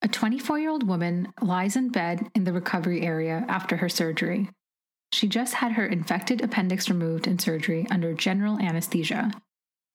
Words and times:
A 0.00 0.08
24 0.08 0.58
year 0.60 0.70
old 0.70 0.86
woman 0.86 1.32
lies 1.42 1.74
in 1.74 1.88
bed 1.88 2.30
in 2.34 2.44
the 2.44 2.52
recovery 2.52 3.02
area 3.02 3.44
after 3.48 3.76
her 3.78 3.88
surgery. 3.88 4.48
She 5.12 5.26
just 5.26 5.54
had 5.54 5.72
her 5.72 5.86
infected 5.86 6.40
appendix 6.40 6.88
removed 6.88 7.26
in 7.26 7.38
surgery 7.38 7.86
under 7.90 8.14
general 8.14 8.58
anesthesia. 8.60 9.32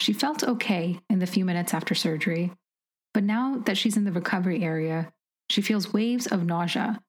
She 0.01 0.11
felt 0.11 0.43
okay 0.43 0.99
in 1.09 1.19
the 1.19 1.27
few 1.27 1.45
minutes 1.45 1.73
after 1.73 1.95
surgery, 1.95 2.51
but 3.13 3.23
now 3.23 3.59
that 3.65 3.77
she's 3.77 3.95
in 3.95 4.03
the 4.03 4.11
recovery 4.11 4.63
area, 4.63 5.13
she 5.49 5.61
feels 5.61 5.93
waves 5.93 6.27
of 6.27 6.45
nausea. 6.45 6.99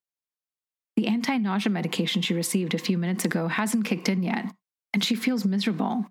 The 0.96 1.08
anti 1.08 1.38
nausea 1.38 1.72
medication 1.72 2.22
she 2.22 2.34
received 2.34 2.74
a 2.74 2.78
few 2.78 2.98
minutes 2.98 3.24
ago 3.24 3.48
hasn't 3.48 3.86
kicked 3.86 4.08
in 4.08 4.22
yet, 4.22 4.52
and 4.92 5.02
she 5.02 5.16
feels 5.16 5.44
miserable. 5.44 6.06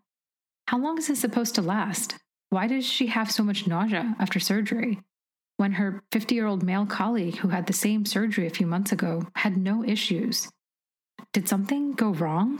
How 0.68 0.77
long 0.79 0.97
is 0.97 1.07
this 1.07 1.20
supposed 1.20 1.55
to 1.55 1.61
last? 1.61 2.15
Why 2.50 2.68
does 2.68 2.86
she 2.86 3.07
have 3.07 3.31
so 3.31 3.43
much 3.43 3.68
nausea 3.68 4.15
after 4.20 4.39
surgery? 4.39 5.00
When 5.64 5.71
her 5.71 6.04
50 6.11 6.36
year 6.36 6.45
old 6.45 6.61
male 6.61 6.86
colleague 6.86 7.38
who 7.38 7.48
had 7.48 7.68
the 7.68 7.71
same 7.71 8.05
surgery 8.05 8.45
a 8.45 8.50
few 8.50 8.67
months 8.67 8.91
ago 8.91 9.26
had 9.38 9.55
no 9.55 9.81
issues. 9.81 10.49
Did 11.31 11.48
something 11.48 11.94
go 11.94 12.09
wrong? 12.09 12.59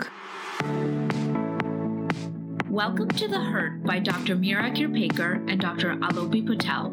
Welcome 2.70 3.10
to 3.10 3.28
The 3.28 3.42
Hurt 3.42 3.84
by 3.84 4.00
Dr. 4.00 4.38
Mira 4.38 4.72
Kirpaker 4.72 5.44
and 5.50 5.60
Dr. 5.60 5.98
Alopi 5.98 6.48
Patel. 6.48 6.92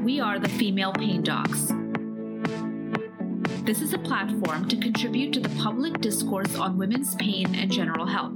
We 0.00 0.18
are 0.18 0.40
the 0.40 0.48
Female 0.48 0.92
Pain 0.92 1.22
Docs. 1.22 1.68
This 3.62 3.80
is 3.80 3.94
a 3.94 3.98
platform 3.98 4.66
to 4.66 4.76
contribute 4.76 5.32
to 5.34 5.40
the 5.40 5.50
public 5.50 6.00
discourse 6.00 6.56
on 6.56 6.76
women's 6.76 7.14
pain 7.14 7.54
and 7.54 7.70
general 7.70 8.06
health. 8.06 8.34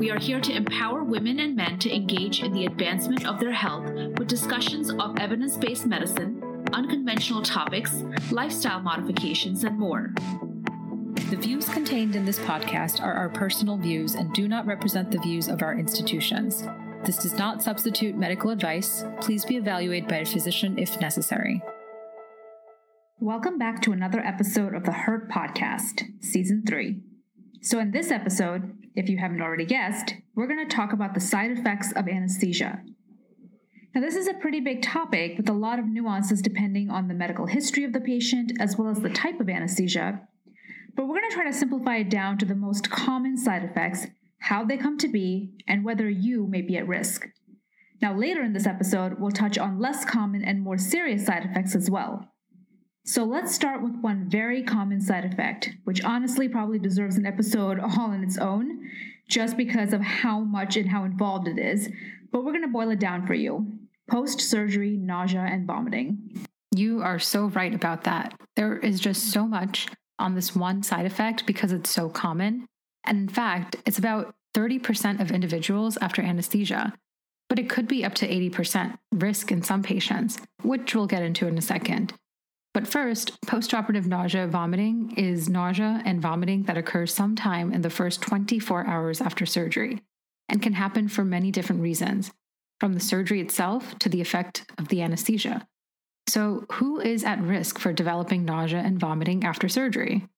We 0.00 0.10
are 0.10 0.18
here 0.18 0.40
to 0.40 0.56
empower 0.56 1.04
women 1.04 1.40
and 1.40 1.54
men 1.54 1.78
to 1.80 1.94
engage 1.94 2.42
in 2.42 2.54
the 2.54 2.64
advancement 2.64 3.26
of 3.26 3.38
their 3.38 3.52
health 3.52 3.84
with 4.16 4.28
discussions 4.28 4.90
of 4.90 5.18
evidence 5.18 5.58
based 5.58 5.84
medicine, 5.84 6.64
unconventional 6.72 7.42
topics, 7.42 7.92
lifestyle 8.30 8.80
modifications, 8.80 9.62
and 9.62 9.78
more. 9.78 10.14
The 11.28 11.36
views 11.36 11.68
contained 11.68 12.16
in 12.16 12.24
this 12.24 12.38
podcast 12.38 13.02
are 13.02 13.12
our 13.12 13.28
personal 13.28 13.76
views 13.76 14.14
and 14.14 14.32
do 14.32 14.48
not 14.48 14.64
represent 14.64 15.10
the 15.10 15.20
views 15.20 15.48
of 15.48 15.60
our 15.60 15.78
institutions. 15.78 16.66
This 17.04 17.18
does 17.18 17.34
not 17.34 17.62
substitute 17.62 18.16
medical 18.16 18.48
advice. 18.48 19.04
Please 19.20 19.44
be 19.44 19.58
evaluated 19.58 20.08
by 20.08 20.16
a 20.16 20.24
physician 20.24 20.78
if 20.78 20.98
necessary. 20.98 21.60
Welcome 23.18 23.58
back 23.58 23.82
to 23.82 23.92
another 23.92 24.20
episode 24.20 24.74
of 24.74 24.84
the 24.84 24.92
Hurt 24.92 25.30
Podcast, 25.30 26.04
Season 26.22 26.64
3. 26.66 27.02
So, 27.60 27.78
in 27.78 27.90
this 27.90 28.10
episode, 28.10 28.79
if 29.00 29.08
you 29.08 29.16
haven't 29.16 29.40
already 29.40 29.64
guessed, 29.64 30.14
we're 30.34 30.46
going 30.46 30.68
to 30.68 30.76
talk 30.76 30.92
about 30.92 31.14
the 31.14 31.20
side 31.20 31.50
effects 31.50 31.90
of 31.92 32.06
anesthesia. 32.06 32.82
Now, 33.94 34.02
this 34.02 34.14
is 34.14 34.28
a 34.28 34.34
pretty 34.34 34.60
big 34.60 34.82
topic 34.82 35.38
with 35.38 35.48
a 35.48 35.54
lot 35.54 35.78
of 35.78 35.86
nuances 35.86 36.42
depending 36.42 36.90
on 36.90 37.08
the 37.08 37.14
medical 37.14 37.46
history 37.46 37.82
of 37.82 37.94
the 37.94 38.00
patient 38.00 38.52
as 38.60 38.76
well 38.76 38.88
as 38.88 39.00
the 39.00 39.08
type 39.08 39.40
of 39.40 39.48
anesthesia, 39.48 40.20
but 40.94 41.06
we're 41.06 41.18
going 41.18 41.30
to 41.30 41.34
try 41.34 41.44
to 41.46 41.52
simplify 41.52 41.96
it 41.96 42.10
down 42.10 42.36
to 42.38 42.44
the 42.44 42.54
most 42.54 42.90
common 42.90 43.38
side 43.38 43.64
effects, 43.64 44.06
how 44.38 44.64
they 44.64 44.76
come 44.76 44.98
to 44.98 45.08
be, 45.08 45.50
and 45.66 45.82
whether 45.82 46.08
you 46.08 46.46
may 46.46 46.60
be 46.60 46.76
at 46.76 46.86
risk. 46.86 47.26
Now, 48.02 48.14
later 48.14 48.42
in 48.42 48.52
this 48.52 48.66
episode, 48.66 49.18
we'll 49.18 49.30
touch 49.30 49.56
on 49.56 49.80
less 49.80 50.04
common 50.04 50.44
and 50.44 50.60
more 50.60 50.78
serious 50.78 51.24
side 51.24 51.44
effects 51.44 51.74
as 51.74 51.90
well. 51.90 52.29
So 53.04 53.24
let's 53.24 53.54
start 53.54 53.82
with 53.82 53.96
one 54.00 54.28
very 54.28 54.62
common 54.62 55.00
side 55.00 55.24
effect, 55.24 55.70
which 55.84 56.04
honestly 56.04 56.48
probably 56.48 56.78
deserves 56.78 57.16
an 57.16 57.26
episode 57.26 57.78
all 57.80 58.10
on 58.10 58.22
its 58.22 58.38
own, 58.38 58.88
just 59.28 59.56
because 59.56 59.92
of 59.92 60.00
how 60.00 60.40
much 60.40 60.76
and 60.76 60.88
how 60.88 61.04
involved 61.04 61.48
it 61.48 61.58
is. 61.58 61.88
But 62.30 62.44
we're 62.44 62.52
going 62.52 62.62
to 62.62 62.68
boil 62.68 62.90
it 62.90 63.00
down 63.00 63.26
for 63.26 63.34
you 63.34 63.78
post 64.10 64.40
surgery 64.40 64.96
nausea 64.96 65.40
and 65.40 65.66
vomiting. 65.66 66.44
You 66.74 67.00
are 67.00 67.20
so 67.20 67.46
right 67.46 67.72
about 67.72 68.04
that. 68.04 68.34
There 68.56 68.76
is 68.76 68.98
just 68.98 69.30
so 69.30 69.46
much 69.46 69.86
on 70.18 70.34
this 70.34 70.54
one 70.54 70.82
side 70.82 71.06
effect 71.06 71.46
because 71.46 71.72
it's 71.72 71.90
so 71.90 72.08
common. 72.08 72.66
And 73.04 73.18
in 73.18 73.28
fact, 73.28 73.76
it's 73.86 73.98
about 73.98 74.34
30% 74.54 75.20
of 75.20 75.30
individuals 75.30 75.96
after 75.98 76.22
anesthesia, 76.22 76.92
but 77.48 77.58
it 77.58 77.70
could 77.70 77.86
be 77.86 78.04
up 78.04 78.14
to 78.16 78.28
80% 78.28 78.98
risk 79.12 79.52
in 79.52 79.62
some 79.62 79.82
patients, 79.82 80.38
which 80.62 80.94
we'll 80.94 81.06
get 81.06 81.22
into 81.22 81.46
in 81.46 81.56
a 81.56 81.62
second. 81.62 82.12
But 82.72 82.86
first, 82.86 83.40
postoperative 83.42 84.06
nausea 84.06 84.46
vomiting 84.46 85.14
is 85.16 85.48
nausea 85.48 86.02
and 86.04 86.22
vomiting 86.22 86.64
that 86.64 86.76
occurs 86.76 87.12
sometime 87.12 87.72
in 87.72 87.82
the 87.82 87.90
first 87.90 88.22
24 88.22 88.86
hours 88.86 89.20
after 89.20 89.44
surgery 89.44 90.02
and 90.48 90.62
can 90.62 90.74
happen 90.74 91.08
for 91.08 91.24
many 91.24 91.50
different 91.50 91.82
reasons, 91.82 92.30
from 92.78 92.92
the 92.92 93.00
surgery 93.00 93.40
itself 93.40 93.98
to 93.98 94.08
the 94.08 94.20
effect 94.20 94.70
of 94.78 94.88
the 94.88 95.02
anesthesia. 95.02 95.66
So, 96.28 96.64
who 96.72 97.00
is 97.00 97.24
at 97.24 97.42
risk 97.42 97.80
for 97.80 97.92
developing 97.92 98.44
nausea 98.44 98.78
and 98.78 99.00
vomiting 99.00 99.42
after 99.42 99.68
surgery? 99.68 100.28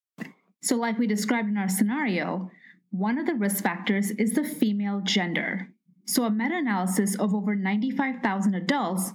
So, 0.62 0.76
like 0.76 0.99
we 0.99 1.06
described 1.06 1.49
in 1.49 1.59
our 1.59 1.69
scenario, 1.69 2.50
one 2.91 3.19
of 3.19 3.26
the 3.26 3.34
risk 3.34 3.62
factors 3.62 4.10
is 4.12 4.32
the 4.32 4.44
female 4.44 5.00
gender. 5.03 5.69
So, 6.06 6.25
a 6.25 6.31
meta 6.31 6.56
analysis 6.56 7.14
of 7.16 7.34
over 7.34 7.54
95,000 7.54 8.54
adults 8.54 9.12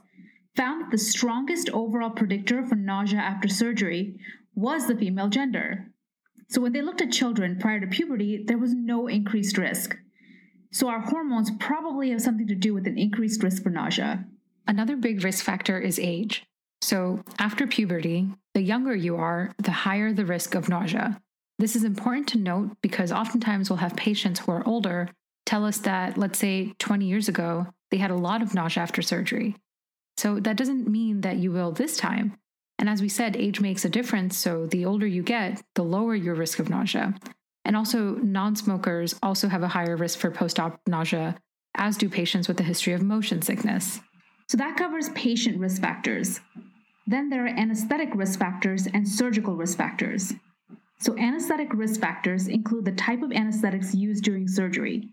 found 0.57 0.81
that 0.81 0.91
the 0.91 0.97
strongest 0.97 1.69
overall 1.69 2.09
predictor 2.09 2.63
for 2.63 2.75
nausea 2.75 3.19
after 3.19 3.47
surgery 3.47 4.19
was 4.56 4.88
the 4.88 4.95
female 4.95 5.29
gender. 5.29 5.85
So 6.50 6.62
when 6.62 6.73
they 6.73 6.81
looked 6.81 7.01
at 7.01 7.12
children 7.12 7.59
prior 7.59 7.79
to 7.79 7.88
puberty, 7.88 8.44
there 8.45 8.57
was 8.57 8.73
no 8.73 9.07
increased 9.07 9.57
risk. 9.57 9.96
So 10.72 10.90
our 10.90 11.00
hormones 11.00 11.51
probably 11.59 12.09
have 12.09 12.22
something 12.22 12.47
to 12.47 12.56
do 12.56 12.73
with 12.73 12.88
an 12.88 12.97
increased 12.97 13.44
risk 13.44 13.63
for 13.63 13.69
nausea. 13.69 14.25
Another 14.67 14.97
big 14.97 15.23
risk 15.23 15.46
factor 15.46 15.79
is 15.79 16.00
age. 16.00 16.46
So 16.81 17.23
after 17.40 17.67
puberty, 17.67 18.29
the 18.53 18.62
younger 18.62 18.96
you 18.96 19.16
are, 19.16 19.53
the 19.57 19.72
higher 19.72 20.12
the 20.12 20.25
risk 20.25 20.56
of 20.56 20.69
nausea. 20.69 21.22
This 21.59 21.75
is 21.75 21.84
important 21.84 22.28
to 22.29 22.38
note 22.38 22.78
because 22.81 23.12
oftentimes 23.12 23.69
we'll 23.69 23.78
have 23.78 23.96
patients 23.96 24.40
who 24.40 24.51
are 24.51 24.67
older 24.67 25.09
tell 25.46 25.66
us 25.66 25.79
that, 25.79 26.17
let's 26.17 26.38
say 26.38 26.73
20 26.79 27.06
years 27.06 27.29
ago, 27.29 27.67
they 27.90 27.97
had 27.97 28.12
a 28.12 28.16
lot 28.16 28.41
of 28.41 28.53
nausea 28.53 28.84
after 28.84 29.01
surgery. 29.01 29.56
So 30.17 30.39
that 30.39 30.57
doesn't 30.57 30.88
mean 30.88 31.22
that 31.22 31.38
you 31.38 31.51
will 31.51 31.72
this 31.72 31.95
time. 31.95 32.38
And 32.79 32.89
as 32.89 33.01
we 33.01 33.09
said, 33.09 33.35
age 33.35 33.59
makes 33.59 33.85
a 33.85 33.89
difference. 33.89 34.38
So 34.38 34.66
the 34.66 34.85
older 34.85 35.07
you 35.07 35.23
get, 35.23 35.61
the 35.75 35.83
lower 35.83 36.16
your 36.16 36.35
risk 36.35 36.59
of 36.59 36.69
nausea. 36.69 37.16
And 37.66 37.75
also, 37.75 38.16
non 38.16 38.55
smokers 38.55 39.16
also 39.22 39.47
have 39.50 39.63
a 39.63 39.67
higher 39.67 39.97
risk 39.97 40.19
for 40.19 40.31
post 40.31 40.59
op 40.59 40.79
nausea, 40.88 41.38
as 41.75 41.97
do 41.97 42.07
patients 42.07 42.47
with 42.47 42.59
a 42.59 42.63
history 42.63 42.94
of 42.94 43.01
motion 43.01 43.41
sickness. 43.41 44.00
So 44.47 44.57
that 44.57 44.78
covers 44.78 45.09
patient 45.09 45.59
risk 45.59 45.81
factors. 45.81 46.39
Then 47.07 47.29
there 47.29 47.45
are 47.45 47.49
anesthetic 47.49 48.09
risk 48.13 48.39
factors 48.39 48.88
and 48.88 49.07
surgical 49.07 49.55
risk 49.55 49.78
factors. 49.78 50.34
So, 50.99 51.17
anesthetic 51.17 51.73
risk 51.73 52.01
factors 52.01 52.47
include 52.47 52.85
the 52.85 52.91
type 52.94 53.22
of 53.22 53.31
anesthetics 53.31 53.94
used 53.94 54.23
during 54.23 54.47
surgery. 54.47 55.09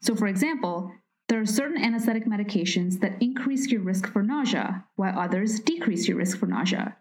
So, 0.00 0.14
for 0.14 0.26
example, 0.26 0.90
there 1.32 1.40
are 1.40 1.46
certain 1.46 1.82
anesthetic 1.82 2.26
medications 2.26 3.00
that 3.00 3.16
increase 3.22 3.68
your 3.68 3.80
risk 3.80 4.06
for 4.06 4.22
nausea, 4.22 4.84
while 4.96 5.18
others 5.18 5.60
decrease 5.60 6.06
your 6.06 6.18
risk 6.18 6.36
for 6.36 6.44
nausea. 6.44 6.94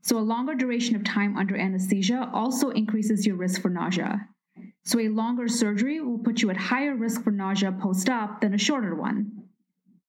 So, 0.00 0.18
a 0.18 0.30
longer 0.32 0.56
duration 0.56 0.96
of 0.96 1.04
time 1.04 1.36
under 1.36 1.56
anesthesia 1.56 2.28
also 2.34 2.70
increases 2.70 3.24
your 3.24 3.36
risk 3.36 3.62
for 3.62 3.70
nausea. 3.70 4.28
So, 4.82 4.98
a 4.98 5.06
longer 5.06 5.46
surgery 5.46 6.00
will 6.00 6.18
put 6.18 6.42
you 6.42 6.50
at 6.50 6.56
higher 6.56 6.96
risk 6.96 7.22
for 7.22 7.30
nausea 7.30 7.70
post 7.70 8.10
op 8.10 8.40
than 8.40 8.54
a 8.54 8.58
shorter 8.58 8.96
one. 8.96 9.44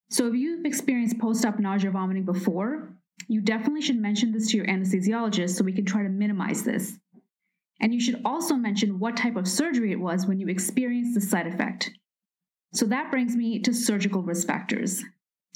So, 0.10 0.26
if 0.26 0.34
you've 0.34 0.66
experienced 0.66 1.20
post 1.20 1.46
op 1.46 1.60
nausea 1.60 1.92
vomiting 1.92 2.26
before, 2.26 2.98
you 3.28 3.42
definitely 3.42 3.84
should 3.84 4.02
mention 4.02 4.32
this 4.32 4.50
to 4.50 4.58
your 4.58 4.66
anesthesiologist 4.66 5.52
so 5.52 5.64
we 5.64 5.72
can 5.72 5.86
try 5.86 6.02
to 6.02 6.10
minimize 6.10 6.64
this. 6.64 6.98
And 7.80 7.94
you 7.94 8.00
should 8.00 8.22
also 8.26 8.56
mention 8.56 8.98
what 8.98 9.16
type 9.16 9.36
of 9.36 9.48
surgery 9.48 9.92
it 9.92 10.00
was 10.00 10.26
when 10.26 10.40
you 10.40 10.48
experienced 10.48 11.14
the 11.14 11.22
side 11.22 11.46
effect. 11.46 11.92
So 12.76 12.86
that 12.88 13.10
brings 13.10 13.38
me 13.38 13.60
to 13.60 13.74
surgical 13.74 14.22
risk 14.22 14.46
factors. 14.48 15.02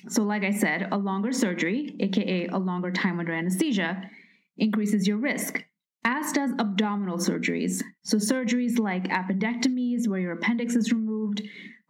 So, 0.07 0.24
like 0.24 0.46
I 0.46 0.52
said, 0.52 0.88
a 0.94 0.97
longer 0.97 1.34
surgery, 1.34 1.94
aka 2.00 2.47
a 2.47 2.57
longer 2.57 2.91
time 2.91 3.19
under 3.19 3.34
anesthesia, 3.34 4.09
increases 4.57 5.06
your 5.06 5.18
risk, 5.18 5.62
as 6.06 6.31
does 6.31 6.51
abdominal 6.57 7.18
surgeries. 7.18 7.83
So, 8.04 8.16
surgeries 8.16 8.80
like 8.80 9.10
appendectomies, 9.10 10.07
where 10.07 10.21
your 10.21 10.31
appendix 10.31 10.77
is 10.77 10.94
removed, 10.94 11.42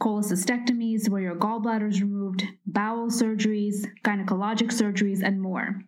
cholecystectomies, 0.02 1.08
where 1.10 1.22
your 1.22 1.36
gallbladder 1.36 1.90
is 1.90 2.02
removed, 2.02 2.48
bowel 2.66 3.12
surgeries, 3.12 3.86
gynecologic 4.04 4.72
surgeries, 4.72 5.22
and 5.24 5.40
more. 5.40 5.84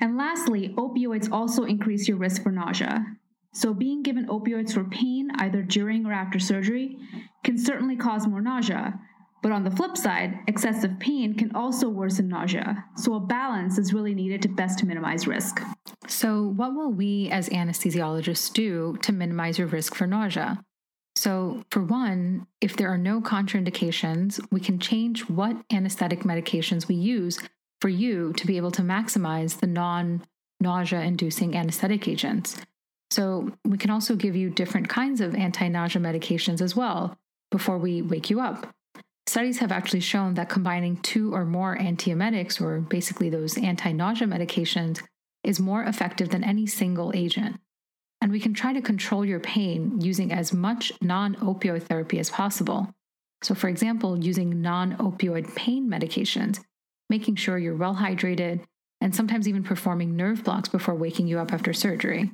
And 0.00 0.16
lastly, 0.16 0.74
opioids 0.78 1.30
also 1.30 1.64
increase 1.64 2.08
your 2.08 2.16
risk 2.16 2.42
for 2.42 2.50
nausea. 2.50 3.04
So, 3.52 3.74
being 3.74 4.02
given 4.02 4.26
opioids 4.28 4.72
for 4.72 4.84
pain, 4.84 5.30
either 5.36 5.62
during 5.62 6.06
or 6.06 6.12
after 6.12 6.38
surgery, 6.38 6.98
can 7.46 7.56
certainly 7.56 7.96
cause 7.96 8.26
more 8.26 8.42
nausea. 8.42 9.00
But 9.42 9.52
on 9.52 9.62
the 9.62 9.70
flip 9.70 9.96
side, 9.96 10.40
excessive 10.48 10.98
pain 10.98 11.34
can 11.34 11.54
also 11.54 11.88
worsen 11.88 12.26
nausea. 12.28 12.84
So, 12.96 13.14
a 13.14 13.20
balance 13.20 13.78
is 13.78 13.94
really 13.94 14.14
needed 14.14 14.42
to 14.42 14.48
best 14.48 14.82
minimize 14.82 15.28
risk. 15.28 15.62
So, 16.08 16.42
what 16.42 16.74
will 16.74 16.90
we 16.90 17.30
as 17.30 17.48
anesthesiologists 17.50 18.52
do 18.52 18.98
to 19.02 19.12
minimize 19.12 19.58
your 19.58 19.68
risk 19.68 19.94
for 19.94 20.06
nausea? 20.06 20.64
So, 21.14 21.62
for 21.70 21.82
one, 21.82 22.48
if 22.60 22.76
there 22.76 22.88
are 22.88 22.98
no 22.98 23.20
contraindications, 23.20 24.44
we 24.50 24.58
can 24.58 24.80
change 24.80 25.28
what 25.28 25.56
anesthetic 25.72 26.22
medications 26.22 26.88
we 26.88 26.96
use 26.96 27.38
for 27.80 27.88
you 27.88 28.32
to 28.32 28.46
be 28.46 28.56
able 28.56 28.72
to 28.72 28.82
maximize 28.82 29.60
the 29.60 29.68
non 29.68 30.26
nausea 30.60 31.02
inducing 31.02 31.54
anesthetic 31.54 32.08
agents. 32.08 32.56
So, 33.10 33.52
we 33.64 33.78
can 33.78 33.90
also 33.90 34.16
give 34.16 34.34
you 34.34 34.50
different 34.50 34.88
kinds 34.88 35.20
of 35.20 35.36
anti 35.36 35.68
nausea 35.68 36.02
medications 36.02 36.60
as 36.60 36.74
well 36.74 37.16
before 37.56 37.78
we 37.78 38.02
wake 38.02 38.28
you 38.28 38.38
up. 38.38 38.74
Studies 39.26 39.60
have 39.60 39.72
actually 39.72 40.00
shown 40.00 40.34
that 40.34 40.50
combining 40.50 40.98
two 40.98 41.34
or 41.34 41.46
more 41.46 41.74
antiemetics, 41.78 42.60
or 42.60 42.80
basically 42.80 43.30
those 43.30 43.56
anti 43.56 43.92
nausea 43.92 44.28
medications, 44.28 45.02
is 45.42 45.58
more 45.58 45.82
effective 45.84 46.28
than 46.28 46.44
any 46.44 46.66
single 46.66 47.12
agent. 47.14 47.58
And 48.20 48.30
we 48.30 48.40
can 48.40 48.52
try 48.52 48.74
to 48.74 48.82
control 48.82 49.24
your 49.24 49.40
pain 49.40 50.02
using 50.02 50.32
as 50.32 50.52
much 50.52 50.92
non 51.00 51.34
opioid 51.36 51.84
therapy 51.84 52.18
as 52.18 52.28
possible. 52.28 52.94
So, 53.42 53.54
for 53.54 53.68
example, 53.68 54.22
using 54.22 54.60
non 54.60 54.94
opioid 54.98 55.54
pain 55.56 55.88
medications, 55.90 56.60
making 57.08 57.36
sure 57.36 57.56
you're 57.56 57.74
well 57.74 57.94
hydrated, 57.94 58.64
and 59.00 59.14
sometimes 59.14 59.48
even 59.48 59.62
performing 59.62 60.14
nerve 60.14 60.44
blocks 60.44 60.68
before 60.68 60.94
waking 60.94 61.26
you 61.26 61.38
up 61.38 61.54
after 61.54 61.72
surgery. 61.72 62.32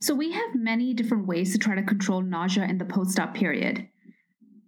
So, 0.00 0.14
we 0.14 0.32
have 0.32 0.54
many 0.54 0.94
different 0.94 1.26
ways 1.26 1.52
to 1.52 1.58
try 1.58 1.74
to 1.74 1.82
control 1.82 2.22
nausea 2.22 2.64
in 2.64 2.78
the 2.78 2.86
post 2.86 3.20
op 3.20 3.34
period. 3.34 3.89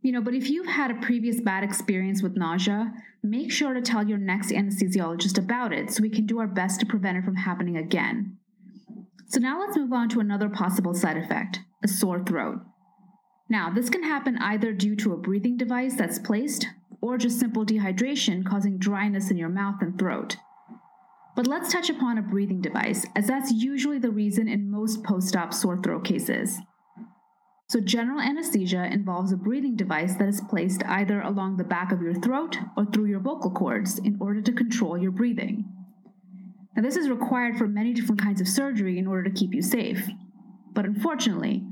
You 0.03 0.11
know, 0.11 0.21
but 0.21 0.35
if 0.35 0.51
you've 0.51 0.67
had 0.67 0.91
a 0.91 1.01
previous 1.01 1.41
bad 1.41 1.63
experience 1.63 2.23
with 2.23 2.37
nausea, 2.37 2.93
make 3.23 3.53
sure 3.53 3.73
to 3.73 3.81
tell 3.81 4.07
your 4.07 4.19
next 4.19 4.51
anesthesiologist 4.51 5.39
about 5.39 5.73
it 5.73 5.93
so 5.93 6.03
we 6.03 6.11
can 6.11 6.27
do 6.27 6.41
our 6.41 6.49
best 6.49 6.81
to 6.81 6.87
prevent 6.87 7.19
it 7.19 7.25
from 7.25 7.37
happening 7.37 7.77
again. 7.77 8.37
So 9.29 9.39
now 9.39 9.61
let's 9.61 9.77
move 9.77 9.93
on 9.93 10.09
to 10.11 10.21
another 10.21 10.49
possible 10.49 10.93
side 10.93 11.17
effect 11.17 11.61
a 11.85 11.89
sore 11.89 12.23
throat. 12.23 12.61
Now, 13.49 13.71
this 13.71 13.91
can 13.91 14.03
happen 14.03 14.39
either 14.39 14.73
due 14.73 14.97
to 14.97 15.13
a 15.13 15.17
breathing 15.17 15.57
device 15.57 15.95
that's 15.97 16.19
placed 16.19 16.67
or 17.01 17.19
just 17.19 17.41
simple 17.41 17.67
dehydration 17.67 18.47
causing 18.47 18.79
dryness 18.79 19.31
in 19.31 19.37
your 19.37 19.49
mouth 19.49 19.77
and 19.81 19.99
throat. 19.99 20.37
But 21.35 21.47
let's 21.47 21.73
touch 21.73 21.91
upon 21.91 22.19
a 22.19 22.23
breathing 22.23 22.61
device, 22.61 23.07
as 23.17 23.27
that's 23.27 23.53
usually 23.53 23.99
the 23.99 24.11
reason 24.11 24.49
in 24.49 24.71
most 24.71 25.03
post 25.03 25.35
op 25.35 25.55
sore 25.55 25.79
throat 25.79 26.05
cases. 26.05 26.59
So, 27.73 27.81
general 27.81 28.21
anesthesia 28.21 28.85
involves 28.93 29.33
a 29.33 29.37
breathing 29.39 29.77
device 29.77 30.17
that 30.17 30.29
is 30.29 30.43
placed 30.43 30.85
either 30.85 31.23
along 31.23 31.57
the 31.57 31.65
back 31.65 31.91
of 31.91 32.03
your 32.03 32.13
throat 32.13 32.59
or 32.77 32.85
through 32.85 33.07
your 33.07 33.21
vocal 33.21 33.51
cords 33.51 33.99
in 33.99 34.19
order 34.21 34.43
to 34.43 34.53
control 34.53 34.99
your 34.99 35.11
breathing. 35.11 35.65
Now, 36.77 36.83
this 36.83 36.97
is 36.97 37.09
required 37.09 37.57
for 37.57 37.67
many 37.67 37.95
different 37.95 38.21
kinds 38.21 38.43
of 38.43 38.47
surgery 38.47 38.99
in 38.99 39.07
order 39.07 39.23
to 39.23 39.35
keep 39.35 39.55
you 39.55 39.63
safe. 39.63 40.07
But 40.75 40.85
unfortunately, 40.85 41.65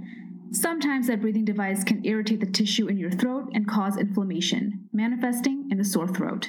sometimes 0.52 1.08
that 1.08 1.20
breathing 1.20 1.44
device 1.44 1.85
can 1.85 2.02
irritate 2.06 2.41
the 2.41 2.50
tissue 2.50 2.88
in 2.88 2.97
your 2.97 3.11
throat 3.11 3.50
and 3.52 3.69
cause 3.69 3.99
inflammation, 3.99 4.88
manifesting 4.94 5.69
in 5.70 5.81
a 5.81 5.85
sore 5.85 6.08
throat. 6.08 6.49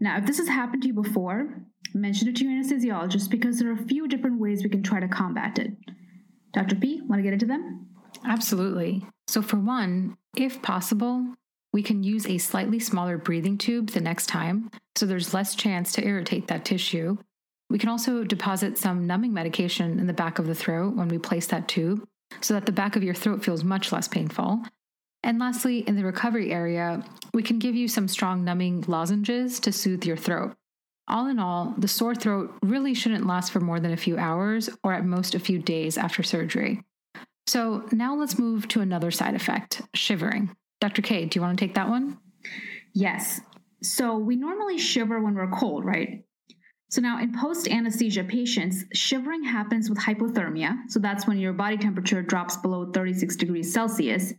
Now, 0.00 0.18
if 0.18 0.26
this 0.26 0.36
has 0.36 0.48
happened 0.48 0.82
to 0.82 0.88
you 0.88 0.94
before, 0.94 1.64
mention 1.94 2.28
it 2.28 2.36
to 2.36 2.44
your 2.44 2.62
anesthesiologist 2.62 3.30
because 3.30 3.58
there 3.58 3.70
are 3.70 3.82
a 3.82 3.88
few 3.88 4.06
different 4.06 4.38
ways 4.38 4.62
we 4.62 4.68
can 4.68 4.82
try 4.82 5.00
to 5.00 5.08
combat 5.08 5.58
it. 5.58 5.70
Dr. 6.52 6.76
P, 6.76 7.00
want 7.06 7.20
to 7.20 7.22
get 7.22 7.32
into 7.32 7.46
them? 7.46 7.79
Absolutely. 8.24 9.06
So, 9.28 9.42
for 9.42 9.56
one, 9.56 10.16
if 10.36 10.60
possible, 10.62 11.34
we 11.72 11.82
can 11.82 12.02
use 12.02 12.26
a 12.26 12.38
slightly 12.38 12.78
smaller 12.78 13.16
breathing 13.16 13.56
tube 13.56 13.90
the 13.90 14.00
next 14.00 14.26
time 14.26 14.70
so 14.96 15.06
there's 15.06 15.32
less 15.32 15.54
chance 15.54 15.92
to 15.92 16.06
irritate 16.06 16.48
that 16.48 16.64
tissue. 16.64 17.16
We 17.70 17.78
can 17.78 17.88
also 17.88 18.24
deposit 18.24 18.76
some 18.76 19.06
numbing 19.06 19.32
medication 19.32 19.98
in 19.98 20.06
the 20.06 20.12
back 20.12 20.38
of 20.38 20.46
the 20.46 20.54
throat 20.54 20.96
when 20.96 21.08
we 21.08 21.18
place 21.18 21.46
that 21.46 21.68
tube 21.68 22.04
so 22.40 22.54
that 22.54 22.66
the 22.66 22.72
back 22.72 22.96
of 22.96 23.02
your 23.02 23.14
throat 23.14 23.44
feels 23.44 23.62
much 23.62 23.92
less 23.92 24.08
painful. 24.08 24.62
And 25.22 25.38
lastly, 25.38 25.78
in 25.80 25.96
the 25.96 26.04
recovery 26.04 26.50
area, 26.50 27.04
we 27.32 27.42
can 27.42 27.58
give 27.58 27.74
you 27.74 27.86
some 27.86 28.08
strong 28.08 28.44
numbing 28.44 28.84
lozenges 28.88 29.60
to 29.60 29.72
soothe 29.72 30.04
your 30.04 30.16
throat. 30.16 30.56
All 31.06 31.26
in 31.26 31.38
all, 31.38 31.74
the 31.76 31.88
sore 31.88 32.14
throat 32.14 32.54
really 32.62 32.94
shouldn't 32.94 33.26
last 33.26 33.52
for 33.52 33.60
more 33.60 33.80
than 33.80 33.92
a 33.92 33.96
few 33.96 34.16
hours 34.16 34.70
or 34.82 34.92
at 34.92 35.04
most 35.04 35.34
a 35.34 35.40
few 35.40 35.58
days 35.58 35.98
after 35.98 36.22
surgery. 36.22 36.82
So 37.46 37.86
now 37.92 38.14
let's 38.14 38.38
move 38.38 38.68
to 38.68 38.80
another 38.80 39.10
side 39.10 39.34
effect 39.34 39.82
shivering. 39.94 40.54
Dr. 40.80 41.02
K, 41.02 41.26
do 41.26 41.38
you 41.38 41.42
want 41.42 41.58
to 41.58 41.64
take 41.64 41.74
that 41.74 41.88
one? 41.88 42.18
Yes. 42.94 43.40
So 43.82 44.16
we 44.16 44.36
normally 44.36 44.78
shiver 44.78 45.20
when 45.20 45.34
we're 45.34 45.50
cold, 45.50 45.84
right? 45.84 46.24
So 46.90 47.00
now 47.00 47.20
in 47.20 47.32
post 47.32 47.68
anesthesia 47.68 48.24
patients, 48.24 48.84
shivering 48.92 49.44
happens 49.44 49.88
with 49.88 49.98
hypothermia. 49.98 50.76
So 50.88 50.98
that's 50.98 51.26
when 51.26 51.38
your 51.38 51.52
body 51.52 51.76
temperature 51.76 52.20
drops 52.22 52.56
below 52.56 52.90
36 52.90 53.36
degrees 53.36 53.72
Celsius. 53.72 54.32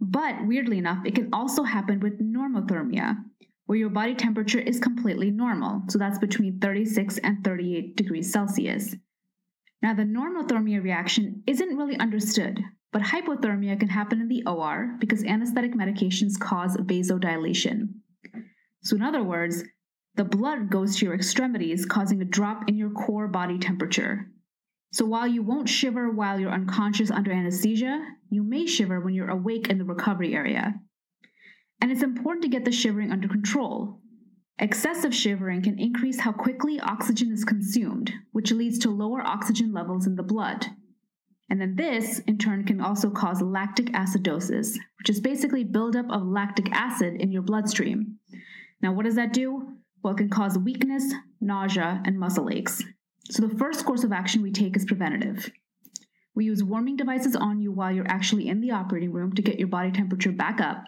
But 0.00 0.46
weirdly 0.46 0.78
enough, 0.78 1.04
it 1.04 1.14
can 1.14 1.28
also 1.32 1.62
happen 1.62 2.00
with 2.00 2.20
normothermia, 2.20 3.16
where 3.66 3.78
your 3.78 3.90
body 3.90 4.14
temperature 4.14 4.58
is 4.58 4.80
completely 4.80 5.30
normal. 5.30 5.82
So 5.88 5.98
that's 5.98 6.18
between 6.18 6.60
36 6.60 7.18
and 7.18 7.44
38 7.44 7.96
degrees 7.96 8.32
Celsius. 8.32 8.94
Now, 9.82 9.94
the 9.94 10.04
normothermia 10.04 10.82
reaction 10.82 11.42
isn't 11.46 11.76
really 11.76 11.98
understood, 11.98 12.60
but 12.92 13.02
hypothermia 13.02 13.78
can 13.78 13.88
happen 13.88 14.20
in 14.20 14.28
the 14.28 14.42
OR 14.46 14.96
because 14.98 15.22
anesthetic 15.24 15.74
medications 15.74 16.38
cause 16.40 16.76
vasodilation. 16.76 17.88
So, 18.82 18.96
in 18.96 19.02
other 19.02 19.22
words, 19.22 19.64
the 20.14 20.24
blood 20.24 20.70
goes 20.70 20.96
to 20.96 21.04
your 21.04 21.14
extremities, 21.14 21.84
causing 21.84 22.22
a 22.22 22.24
drop 22.24 22.68
in 22.68 22.76
your 22.76 22.90
core 22.90 23.28
body 23.28 23.58
temperature. 23.58 24.30
So, 24.92 25.04
while 25.04 25.26
you 25.26 25.42
won't 25.42 25.68
shiver 25.68 26.10
while 26.10 26.40
you're 26.40 26.50
unconscious 26.50 27.10
under 27.10 27.32
anesthesia, 27.32 28.02
you 28.30 28.42
may 28.42 28.66
shiver 28.66 29.00
when 29.00 29.12
you're 29.12 29.30
awake 29.30 29.68
in 29.68 29.76
the 29.78 29.84
recovery 29.84 30.34
area. 30.34 30.74
And 31.82 31.92
it's 31.92 32.02
important 32.02 32.44
to 32.44 32.48
get 32.48 32.64
the 32.64 32.72
shivering 32.72 33.12
under 33.12 33.28
control 33.28 34.00
Excessive 34.58 35.14
shivering 35.14 35.60
can 35.60 35.78
increase 35.78 36.20
how 36.20 36.32
quickly 36.32 36.80
oxygen 36.80 37.30
is 37.30 37.44
consumed, 37.44 38.10
which 38.32 38.52
leads 38.52 38.78
to 38.78 38.90
lower 38.90 39.20
oxygen 39.20 39.70
levels 39.70 40.06
in 40.06 40.16
the 40.16 40.22
blood. 40.22 40.66
And 41.50 41.60
then 41.60 41.76
this, 41.76 42.20
in 42.20 42.38
turn, 42.38 42.64
can 42.64 42.80
also 42.80 43.10
cause 43.10 43.42
lactic 43.42 43.92
acidosis, 43.92 44.78
which 44.98 45.10
is 45.10 45.20
basically 45.20 45.62
buildup 45.62 46.10
of 46.10 46.26
lactic 46.26 46.72
acid 46.72 47.20
in 47.20 47.30
your 47.30 47.42
bloodstream. 47.42 48.18
Now, 48.80 48.94
what 48.94 49.04
does 49.04 49.16
that 49.16 49.34
do? 49.34 49.76
Well, 50.02 50.14
it 50.14 50.18
can 50.18 50.30
cause 50.30 50.58
weakness, 50.58 51.12
nausea, 51.38 52.02
and 52.06 52.18
muscle 52.18 52.48
aches. 52.50 52.82
So, 53.30 53.46
the 53.46 53.56
first 53.58 53.84
course 53.84 54.04
of 54.04 54.12
action 54.12 54.40
we 54.40 54.52
take 54.52 54.74
is 54.74 54.86
preventative. 54.86 55.50
We 56.34 56.46
use 56.46 56.64
warming 56.64 56.96
devices 56.96 57.36
on 57.36 57.60
you 57.60 57.72
while 57.72 57.92
you're 57.92 58.08
actually 58.08 58.48
in 58.48 58.62
the 58.62 58.70
operating 58.70 59.12
room 59.12 59.34
to 59.34 59.42
get 59.42 59.58
your 59.58 59.68
body 59.68 59.90
temperature 59.90 60.32
back 60.32 60.60
up, 60.62 60.84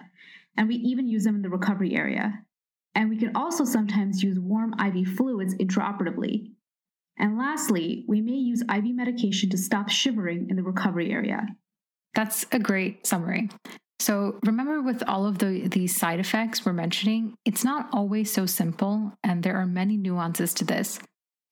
and 0.56 0.68
we 0.68 0.76
even 0.76 1.06
use 1.06 1.24
them 1.24 1.36
in 1.36 1.42
the 1.42 1.50
recovery 1.50 1.94
area 1.94 2.44
and 2.98 3.08
we 3.08 3.16
can 3.16 3.30
also 3.36 3.64
sometimes 3.64 4.24
use 4.24 4.40
warm 4.40 4.74
IV 4.74 5.06
fluids 5.16 5.54
intraoperatively. 5.54 6.50
And 7.16 7.38
lastly, 7.38 8.04
we 8.08 8.20
may 8.20 8.32
use 8.32 8.62
IV 8.62 8.86
medication 8.86 9.48
to 9.50 9.56
stop 9.56 9.88
shivering 9.88 10.48
in 10.50 10.56
the 10.56 10.64
recovery 10.64 11.12
area. 11.12 11.46
That's 12.14 12.44
a 12.50 12.58
great 12.58 13.06
summary. 13.06 13.50
So, 14.00 14.40
remember 14.44 14.82
with 14.82 15.04
all 15.06 15.26
of 15.26 15.38
the, 15.38 15.68
these 15.68 15.96
side 15.96 16.18
effects 16.18 16.66
we're 16.66 16.72
mentioning, 16.72 17.34
it's 17.44 17.64
not 17.64 17.88
always 17.92 18.32
so 18.32 18.46
simple, 18.46 19.12
and 19.22 19.44
there 19.44 19.56
are 19.56 19.66
many 19.66 19.96
nuances 19.96 20.52
to 20.54 20.64
this. 20.64 20.98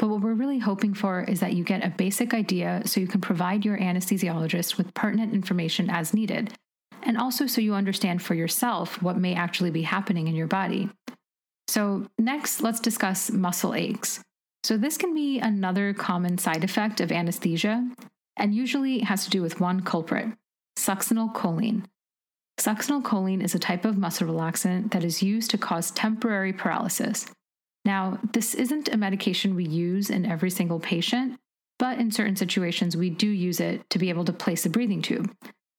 But 0.00 0.08
what 0.08 0.22
we're 0.22 0.34
really 0.34 0.58
hoping 0.58 0.94
for 0.94 1.22
is 1.22 1.40
that 1.40 1.54
you 1.54 1.62
get 1.62 1.84
a 1.84 1.90
basic 1.90 2.34
idea 2.34 2.82
so 2.86 3.00
you 3.00 3.06
can 3.06 3.20
provide 3.20 3.64
your 3.64 3.78
anesthesiologist 3.78 4.78
with 4.78 4.94
pertinent 4.94 5.32
information 5.32 5.90
as 5.90 6.12
needed, 6.12 6.54
and 7.04 7.16
also 7.16 7.46
so 7.46 7.60
you 7.60 7.74
understand 7.74 8.20
for 8.20 8.34
yourself 8.34 9.00
what 9.00 9.16
may 9.16 9.34
actually 9.34 9.70
be 9.70 9.82
happening 9.82 10.26
in 10.26 10.34
your 10.34 10.48
body. 10.48 10.90
So, 11.68 12.06
next, 12.18 12.62
let's 12.62 12.80
discuss 12.80 13.30
muscle 13.30 13.74
aches. 13.74 14.20
So, 14.62 14.76
this 14.76 14.96
can 14.96 15.14
be 15.14 15.38
another 15.38 15.94
common 15.94 16.38
side 16.38 16.64
effect 16.64 17.00
of 17.00 17.10
anesthesia 17.10 17.88
and 18.36 18.54
usually 18.54 19.00
has 19.00 19.24
to 19.24 19.30
do 19.30 19.42
with 19.42 19.60
one 19.60 19.80
culprit 19.82 20.28
succinylcholine. 20.78 21.84
Succinylcholine 22.58 23.42
is 23.42 23.54
a 23.54 23.58
type 23.58 23.84
of 23.84 23.98
muscle 23.98 24.26
relaxant 24.26 24.92
that 24.92 25.04
is 25.04 25.22
used 25.22 25.50
to 25.50 25.58
cause 25.58 25.90
temporary 25.90 26.52
paralysis. 26.52 27.26
Now, 27.84 28.18
this 28.32 28.54
isn't 28.54 28.88
a 28.88 28.96
medication 28.96 29.54
we 29.54 29.64
use 29.64 30.10
in 30.10 30.26
every 30.26 30.50
single 30.50 30.80
patient, 30.80 31.38
but 31.78 31.98
in 31.98 32.10
certain 32.10 32.36
situations, 32.36 32.96
we 32.96 33.10
do 33.10 33.28
use 33.28 33.60
it 33.60 33.88
to 33.90 33.98
be 33.98 34.08
able 34.08 34.24
to 34.24 34.32
place 34.32 34.66
a 34.66 34.70
breathing 34.70 35.02
tube. 35.02 35.30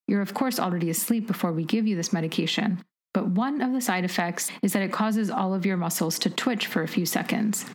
You're, 0.07 0.21
of 0.21 0.33
course, 0.33 0.59
already 0.59 0.89
asleep 0.89 1.27
before 1.27 1.51
we 1.51 1.65
give 1.65 1.85
you 1.87 1.95
this 1.95 2.13
medication, 2.13 2.83
but 3.17 3.29
one 3.29 3.63
of 3.63 3.73
the 3.73 3.81
side 3.81 4.05
effects 4.05 4.51
is 4.61 4.73
that 4.73 4.83
it 4.83 4.91
causes 4.91 5.31
all 5.31 5.55
of 5.55 5.65
your 5.65 5.75
muscles 5.75 6.19
to 6.19 6.29
twitch 6.29 6.67
for 6.67 6.83
a 6.83 6.87
few 6.87 7.03
seconds. 7.03 7.65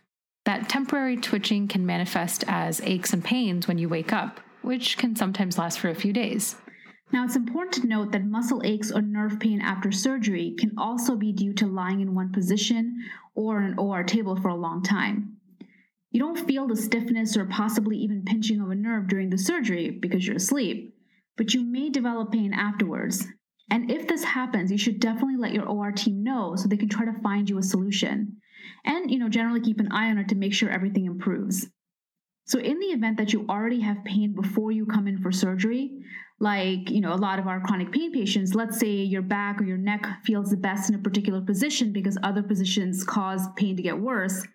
That 0.45 0.69
temporary 0.69 1.17
twitching 1.17 1.67
can 1.67 1.85
manifest 1.85 2.45
as 2.47 2.81
aches 2.83 3.13
and 3.13 3.25
pains 3.25 3.67
when 3.67 3.77
you 3.77 3.89
wake 3.89 4.13
up, 4.13 4.39
which 4.61 4.97
can 4.97 5.17
sometimes 5.17 5.59
last 5.59 5.81
for 5.81 5.89
a 5.89 5.97
few 5.97 6.13
days. 6.13 6.55
Now, 7.13 7.25
it's 7.25 7.35
important 7.35 7.75
to 7.83 7.89
note 7.89 8.13
that 8.13 8.25
muscle 8.25 8.63
aches 8.65 8.93
or 8.93 9.03
nerve 9.03 9.41
pain 9.41 9.61
after 9.61 9.91
surgery 9.91 10.55
can 10.57 10.79
also 10.79 11.17
be 11.17 11.33
due 11.33 11.55
to 11.55 11.67
lying 11.67 12.01
in 12.01 12.15
one 12.15 12.31
position 12.31 13.05
or 13.35 13.59
an 13.59 13.77
OR 13.81 14.05
table 14.05 14.41
for 14.41 14.47
a 14.47 14.55
long 14.55 14.81
time. 14.81 15.39
You 16.13 16.21
don't 16.21 16.47
feel 16.47 16.69
the 16.69 16.77
stiffness 16.77 17.37
or 17.37 17.47
possibly 17.47 17.97
even 17.97 18.23
pinching 18.25 18.61
of 18.61 18.71
a 18.71 18.77
nerve 18.77 19.09
during 19.09 19.31
the 19.31 19.39
surgery 19.39 19.91
because 19.91 20.25
you're 20.25 20.37
asleep, 20.37 20.95
but 21.37 21.53
you 21.53 21.65
may 21.65 21.91
develop 21.91 22.31
pain 22.31 22.53
afterwards, 22.53 23.27
and 23.71 23.91
if 23.91 24.07
this 24.07 24.25
happens, 24.25 24.71
you 24.71 24.79
should 24.79 25.01
definitely 25.01 25.37
let 25.37 25.55
your 25.55 25.67
OR 25.67 25.93
team 25.93 26.23
know 26.23 26.57
so 26.57 26.69
they 26.69 26.77
can 26.77 26.89
try 26.89 27.05
to 27.05 27.21
find 27.23 27.49
you 27.49 27.59
a 27.59 27.63
solution. 27.63 28.37
and 28.85 29.11
you 29.11 29.19
know 29.19 29.29
generally 29.29 29.61
keep 29.61 29.81
an 29.81 29.93
eye 29.93 30.11
on 30.11 30.19
it 30.19 30.29
to 30.29 30.35
make 30.35 30.55
sure 30.55 30.71
everything 30.71 31.07
improves. 31.07 31.69
So 32.45 32.59
in 32.59 32.79
the 32.81 32.87
event 32.87 33.17
that 33.19 33.33
you 33.33 33.47
already 33.49 33.81
have 33.81 34.05
pain 34.05 34.35
before 34.35 34.73
you 34.73 34.85
come 34.85 35.07
in 35.07 35.19
for 35.23 35.33
surgery, 35.33 35.91
like 36.41 36.91
you 36.91 37.01
know 37.01 37.13
a 37.13 37.23
lot 37.27 37.39
of 37.39 37.47
our 37.47 37.61
chronic 37.61 37.93
pain 37.93 38.13
patients, 38.13 38.55
let's 38.55 38.79
say 38.79 38.91
your 38.91 39.23
back 39.23 39.61
or 39.61 39.65
your 39.65 39.79
neck 39.79 40.07
feels 40.25 40.51
the 40.51 40.57
best 40.57 40.89
in 40.89 40.97
a 40.97 40.99
particular 40.99 41.41
position 41.41 41.93
because 41.93 42.19
other 42.23 42.43
positions 42.43 43.05
cause 43.05 43.47
pain 43.57 43.77
to 43.77 43.83
get 43.83 43.99
worse, 43.99 44.47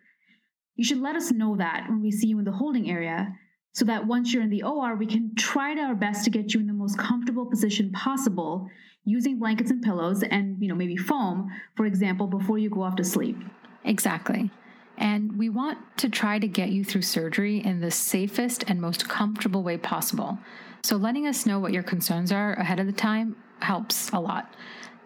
you 0.76 0.84
should 0.84 1.00
let 1.00 1.16
us 1.16 1.32
know 1.32 1.56
that 1.58 1.86
when 1.88 2.02
we 2.02 2.12
see 2.12 2.28
you 2.28 2.40
in 2.40 2.46
the 2.46 2.52
holding 2.52 2.90
area 2.90 3.34
so 3.74 3.86
that 3.86 4.08
once 4.08 4.34
you're 4.34 4.44
in 4.44 4.50
the 4.50 4.64
OR, 4.64 4.96
we 4.96 5.06
can 5.06 5.36
try 5.36 5.76
our 5.80 5.96
best 5.96 6.24
to 6.26 6.32
get 6.32 6.54
you 6.54 6.60
in 6.60 6.68
the 6.68 6.74
most 6.74 6.98
comfortable 6.98 7.46
position 7.46 7.92
possible 7.92 8.68
using 9.08 9.40
blankets 9.40 9.72
and 9.72 9.82
pillows 9.82 10.22
and 10.22 10.62
you 10.62 10.68
know 10.68 10.76
maybe 10.76 10.98
foam, 10.98 11.50
for 11.76 11.86
example, 11.86 12.28
before 12.28 12.58
you 12.58 12.70
go 12.70 12.84
off 12.84 12.98
to 12.98 13.04
sleep. 13.04 13.38
Exactly. 13.84 14.52
And 14.98 15.38
we 15.38 15.50
want 15.50 15.78
to 15.98 16.10
try 16.10 16.40
to 16.40 16.48
get 16.48 16.70
you 16.70 16.84
through 16.84 17.04
surgery 17.04 17.64
in 17.64 17.80
the 17.80 17.92
safest 17.92 18.64
and 18.68 18.82
most 18.82 19.08
comfortable 19.08 19.64
way 19.64 19.78
possible. 19.78 20.40
So, 20.84 20.98
letting 20.98 21.26
us 21.26 21.46
know 21.46 21.60
what 21.60 21.72
your 21.72 21.84
concerns 21.84 22.32
are 22.32 22.54
ahead 22.54 22.80
of 22.80 22.86
the 22.86 22.92
time 22.92 23.36
helps 23.60 24.10
a 24.10 24.20
lot. 24.20 24.54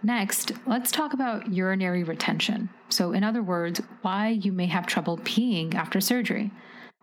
Next, 0.03 0.53
let's 0.65 0.91
talk 0.91 1.13
about 1.13 1.53
urinary 1.53 2.03
retention. 2.03 2.69
So, 2.89 3.11
in 3.11 3.23
other 3.23 3.43
words, 3.43 3.81
why 4.01 4.29
you 4.29 4.51
may 4.51 4.65
have 4.65 4.87
trouble 4.87 5.17
peeing 5.19 5.75
after 5.75 6.01
surgery. 6.01 6.51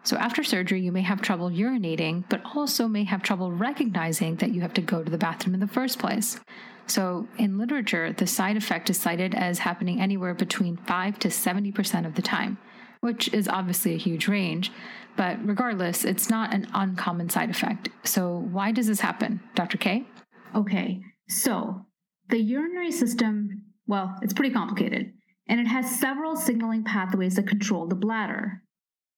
So, 0.04 0.16
after 0.16 0.42
surgery, 0.42 0.80
you 0.80 0.92
may 0.92 1.02
have 1.02 1.20
trouble 1.20 1.50
urinating, 1.50 2.24
but 2.28 2.40
also 2.54 2.88
may 2.88 3.04
have 3.04 3.22
trouble 3.22 3.52
recognizing 3.52 4.36
that 4.36 4.50
you 4.50 4.60
have 4.62 4.74
to 4.74 4.80
go 4.80 5.02
to 5.02 5.10
the 5.10 5.18
bathroom 5.18 5.54
in 5.54 5.60
the 5.60 5.66
first 5.66 5.98
place. 5.98 6.40
So, 6.86 7.28
in 7.36 7.58
literature, 7.58 8.12
the 8.12 8.26
side 8.26 8.56
effect 8.56 8.88
is 8.88 8.98
cited 8.98 9.34
as 9.34 9.58
happening 9.58 10.00
anywhere 10.00 10.34
between 10.34 10.78
5 10.78 11.18
to 11.18 11.28
70% 11.28 12.06
of 12.06 12.14
the 12.14 12.22
time 12.22 12.58
which 13.00 13.32
is 13.32 13.48
obviously 13.48 13.94
a 13.94 13.98
huge 13.98 14.28
range. 14.28 14.72
But 15.16 15.44
regardless, 15.46 16.04
it's 16.04 16.30
not 16.30 16.54
an 16.54 16.68
uncommon 16.74 17.28
side 17.28 17.50
effect. 17.50 17.88
So, 18.04 18.46
why 18.50 18.72
does 18.72 18.86
this 18.86 19.00
happen, 19.00 19.40
Dr. 19.54 19.78
K? 19.78 20.06
Okay, 20.54 21.00
so 21.28 21.86
the 22.28 22.38
urinary 22.38 22.92
system, 22.92 23.64
well, 23.86 24.16
it's 24.22 24.32
pretty 24.32 24.54
complicated, 24.54 25.12
and 25.48 25.60
it 25.60 25.66
has 25.66 25.98
several 25.98 26.36
signaling 26.36 26.84
pathways 26.84 27.34
that 27.36 27.48
control 27.48 27.86
the 27.86 27.96
bladder. 27.96 28.62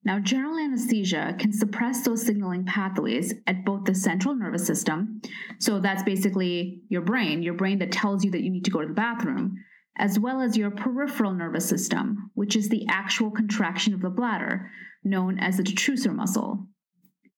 Now, 0.03 0.19
general 0.19 0.59
anesthesia 0.59 1.37
can 1.39 1.53
suppress 1.53 2.05
those 2.05 2.25
signaling 2.25 2.65
pathways 2.65 3.35
at 3.47 3.67
both 3.67 3.85
the 3.85 3.95
central 3.95 4.35
nervous 4.35 4.67
system, 4.67 5.21
so 5.59 5.79
that's 5.79 6.03
basically 6.03 6.83
your 6.89 7.03
brain, 7.03 7.43
your 7.43 7.55
brain 7.55 7.79
that 7.81 7.93
tells 7.93 8.25
you 8.25 8.31
that 8.31 8.43
you 8.43 8.51
need 8.51 8.65
to 8.65 8.71
go 8.71 8.81
to 8.81 8.89
the 8.89 8.95
bathroom, 8.95 9.63
as 9.99 10.19
well 10.19 10.41
as 10.41 10.57
your 10.57 10.71
peripheral 10.71 11.35
nervous 11.35 11.69
system, 11.69 12.31
which 12.35 12.57
is 12.57 12.71
the 12.71 12.87
actual 12.89 13.31
contraction 13.31 13.93
of 13.93 14.01
the 14.01 14.09
bladder, 14.09 14.71
known 15.05 15.39
as 15.39 15.59
the 15.59 15.63
detrusor 15.63 16.15
muscle. 16.15 16.67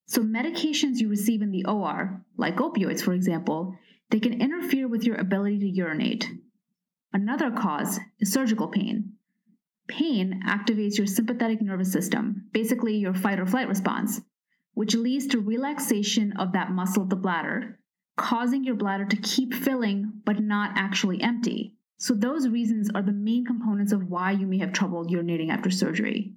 So, 0.06 0.22
medications 0.22 0.98
you 0.98 1.08
receive 1.08 1.42
in 1.42 1.50
the 1.50 1.64
OR, 1.64 2.24
like 2.36 2.56
opioids, 2.56 3.02
for 3.02 3.12
example, 3.12 3.74
they 4.10 4.20
can 4.20 4.40
interfere 4.40 4.86
with 4.86 5.04
your 5.04 5.16
ability 5.16 5.58
to 5.60 5.68
urinate. 5.68 6.30
Another 7.12 7.50
cause 7.50 7.98
is 8.20 8.32
surgical 8.32 8.68
pain. 8.68 9.14
Pain 9.92 10.40
activates 10.46 10.96
your 10.96 11.06
sympathetic 11.06 11.60
nervous 11.60 11.92
system, 11.92 12.48
basically 12.54 12.96
your 12.96 13.12
fight 13.12 13.38
or 13.38 13.44
flight 13.44 13.68
response, 13.68 14.22
which 14.72 14.94
leads 14.94 15.26
to 15.26 15.38
relaxation 15.38 16.32
of 16.38 16.54
that 16.54 16.70
muscle 16.70 17.02
of 17.02 17.10
the 17.10 17.16
bladder, 17.16 17.78
causing 18.16 18.64
your 18.64 18.74
bladder 18.74 19.04
to 19.04 19.16
keep 19.16 19.52
filling 19.52 20.10
but 20.24 20.40
not 20.40 20.70
actually 20.76 21.20
empty. 21.20 21.76
So, 21.98 22.14
those 22.14 22.48
reasons 22.48 22.88
are 22.94 23.02
the 23.02 23.12
main 23.12 23.44
components 23.44 23.92
of 23.92 24.08
why 24.08 24.30
you 24.30 24.46
may 24.46 24.56
have 24.60 24.72
trouble 24.72 25.04
urinating 25.04 25.50
after 25.50 25.70
surgery. 25.70 26.36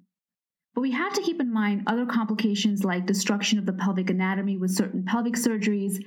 But 0.74 0.81
we 0.81 0.91
have 0.91 1.13
to 1.13 1.21
keep 1.21 1.39
in 1.39 1.53
mind 1.53 1.83
other 1.88 2.05
complications 2.05 2.83
like 2.83 3.05
destruction 3.05 3.57
of 3.57 3.65
the 3.65 3.71
pelvic 3.71 4.09
anatomy 4.09 4.57
with 4.57 4.75
certain 4.75 5.05
pelvic 5.05 5.35
surgeries 5.35 6.03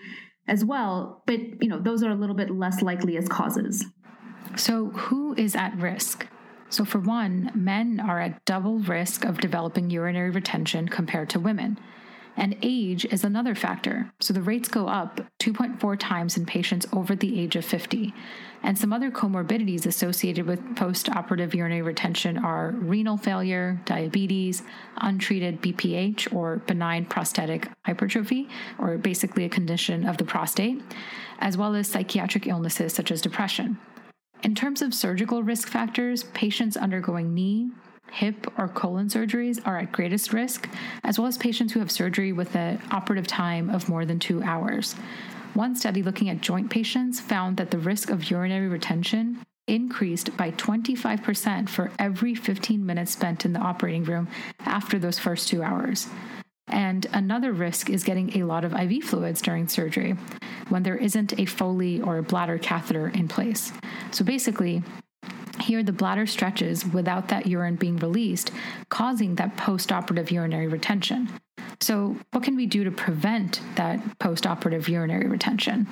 as 0.46 0.66
well, 0.66 1.22
but 1.26 1.40
you 1.62 1.68
know, 1.70 1.80
those 1.80 2.02
are 2.02 2.10
a 2.10 2.14
little 2.14 2.36
bit 2.36 2.50
less 2.50 2.82
likely 2.82 3.16
as 3.16 3.26
causes. 3.26 3.86
So, 4.56 4.90
who 4.90 5.32
is 5.32 5.56
at 5.56 5.74
risk? 5.78 6.26
So, 6.70 6.84
for 6.84 6.98
one, 6.98 7.50
men 7.54 7.98
are 8.00 8.20
at 8.20 8.44
double 8.44 8.78
risk 8.80 9.24
of 9.24 9.40
developing 9.40 9.90
urinary 9.90 10.30
retention 10.30 10.88
compared 10.88 11.30
to 11.30 11.40
women. 11.40 11.78
And 12.38 12.56
age 12.62 13.04
is 13.06 13.24
another 13.24 13.56
factor. 13.56 14.12
So 14.20 14.32
the 14.32 14.40
rates 14.40 14.68
go 14.68 14.86
up 14.86 15.20
2.4 15.40 15.98
times 15.98 16.36
in 16.36 16.46
patients 16.46 16.86
over 16.92 17.16
the 17.16 17.40
age 17.40 17.56
of 17.56 17.64
50. 17.64 18.14
And 18.62 18.78
some 18.78 18.92
other 18.92 19.10
comorbidities 19.10 19.86
associated 19.86 20.46
with 20.46 20.76
post 20.76 21.08
operative 21.08 21.52
urinary 21.52 21.82
retention 21.82 22.38
are 22.38 22.70
renal 22.78 23.16
failure, 23.16 23.80
diabetes, 23.84 24.62
untreated 24.98 25.60
BPH 25.60 26.32
or 26.32 26.58
benign 26.58 27.06
prostatic 27.06 27.68
hypertrophy, 27.84 28.48
or 28.78 28.96
basically 28.98 29.44
a 29.44 29.48
condition 29.48 30.06
of 30.06 30.16
the 30.16 30.24
prostate, 30.24 30.80
as 31.40 31.56
well 31.56 31.74
as 31.74 31.88
psychiatric 31.88 32.46
illnesses 32.46 32.92
such 32.92 33.10
as 33.10 33.20
depression. 33.20 33.78
In 34.42 34.54
terms 34.54 34.82
of 34.82 34.94
surgical 34.94 35.42
risk 35.42 35.68
factors, 35.68 36.22
patients 36.22 36.76
undergoing 36.76 37.34
knee, 37.34 37.70
hip, 38.10 38.46
or 38.56 38.68
colon 38.68 39.08
surgeries 39.08 39.60
are 39.66 39.78
at 39.78 39.90
greatest 39.90 40.32
risk, 40.32 40.68
as 41.02 41.18
well 41.18 41.26
as 41.26 41.36
patients 41.36 41.72
who 41.72 41.80
have 41.80 41.90
surgery 41.90 42.32
with 42.32 42.54
an 42.54 42.80
operative 42.90 43.26
time 43.26 43.68
of 43.68 43.88
more 43.88 44.04
than 44.04 44.18
two 44.20 44.42
hours. 44.42 44.94
One 45.54 45.74
study 45.74 46.02
looking 46.04 46.28
at 46.28 46.40
joint 46.40 46.70
patients 46.70 47.18
found 47.18 47.56
that 47.56 47.72
the 47.72 47.78
risk 47.78 48.10
of 48.10 48.30
urinary 48.30 48.68
retention 48.68 49.42
increased 49.66 50.36
by 50.36 50.52
25% 50.52 51.68
for 51.68 51.90
every 51.98 52.34
15 52.34 52.86
minutes 52.86 53.12
spent 53.12 53.44
in 53.44 53.52
the 53.52 53.60
operating 53.60 54.04
room 54.04 54.28
after 54.60 54.98
those 54.98 55.18
first 55.18 55.48
two 55.48 55.62
hours. 55.62 56.08
And 56.68 57.06
another 57.12 57.52
risk 57.52 57.90
is 57.90 58.04
getting 58.04 58.38
a 58.38 58.44
lot 58.44 58.64
of 58.64 58.74
IV 58.74 59.04
fluids 59.04 59.40
during 59.40 59.68
surgery 59.68 60.16
when 60.68 60.82
there 60.82 60.96
isn't 60.96 61.38
a 61.38 61.44
Foley 61.46 62.00
or 62.00 62.18
a 62.18 62.22
bladder 62.22 62.58
catheter 62.58 63.08
in 63.08 63.28
place. 63.28 63.72
So 64.10 64.24
basically, 64.24 64.82
here, 65.60 65.82
the 65.82 65.92
bladder 65.92 66.26
stretches 66.26 66.84
without 66.86 67.28
that 67.28 67.46
urine 67.46 67.76
being 67.76 67.96
released, 67.96 68.52
causing 68.88 69.34
that 69.36 69.56
post 69.56 69.90
operative 69.90 70.30
urinary 70.30 70.68
retention. 70.68 71.28
So, 71.80 72.16
what 72.32 72.44
can 72.44 72.56
we 72.56 72.66
do 72.66 72.84
to 72.84 72.90
prevent 72.90 73.60
that 73.74 74.18
post 74.18 74.46
operative 74.46 74.88
urinary 74.88 75.28
retention? 75.28 75.86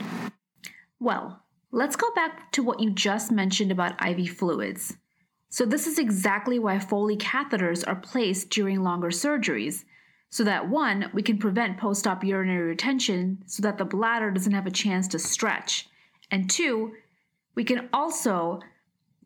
Well, 1.00 1.42
let's 1.73 1.97
go 1.97 2.11
back 2.14 2.52
to 2.52 2.62
what 2.62 2.80
you 2.80 2.90
just 2.90 3.30
mentioned 3.30 3.71
about 3.71 4.00
IV 4.04 4.30
fluids. 4.30 4.97
So, 5.49 5.64
this 5.64 5.87
is 5.87 5.99
exactly 5.99 6.59
why 6.59 6.78
Foley 6.78 7.16
catheters 7.16 7.87
are 7.87 7.97
placed 7.97 8.50
during 8.50 8.83
longer 8.83 9.11
surgeries, 9.11 9.85
so 10.36 10.44
that 10.44 10.68
one, 10.68 11.08
we 11.14 11.22
can 11.22 11.38
prevent 11.38 11.78
post 11.78 12.06
op 12.06 12.22
urinary 12.22 12.68
retention 12.68 13.42
so 13.46 13.62
that 13.62 13.78
the 13.78 13.86
bladder 13.86 14.30
doesn't 14.30 14.52
have 14.52 14.66
a 14.66 14.70
chance 14.70 15.08
to 15.08 15.18
stretch, 15.18 15.88
and 16.30 16.50
two, 16.50 16.92
we 17.54 17.64
can 17.64 17.88
also 17.90 18.60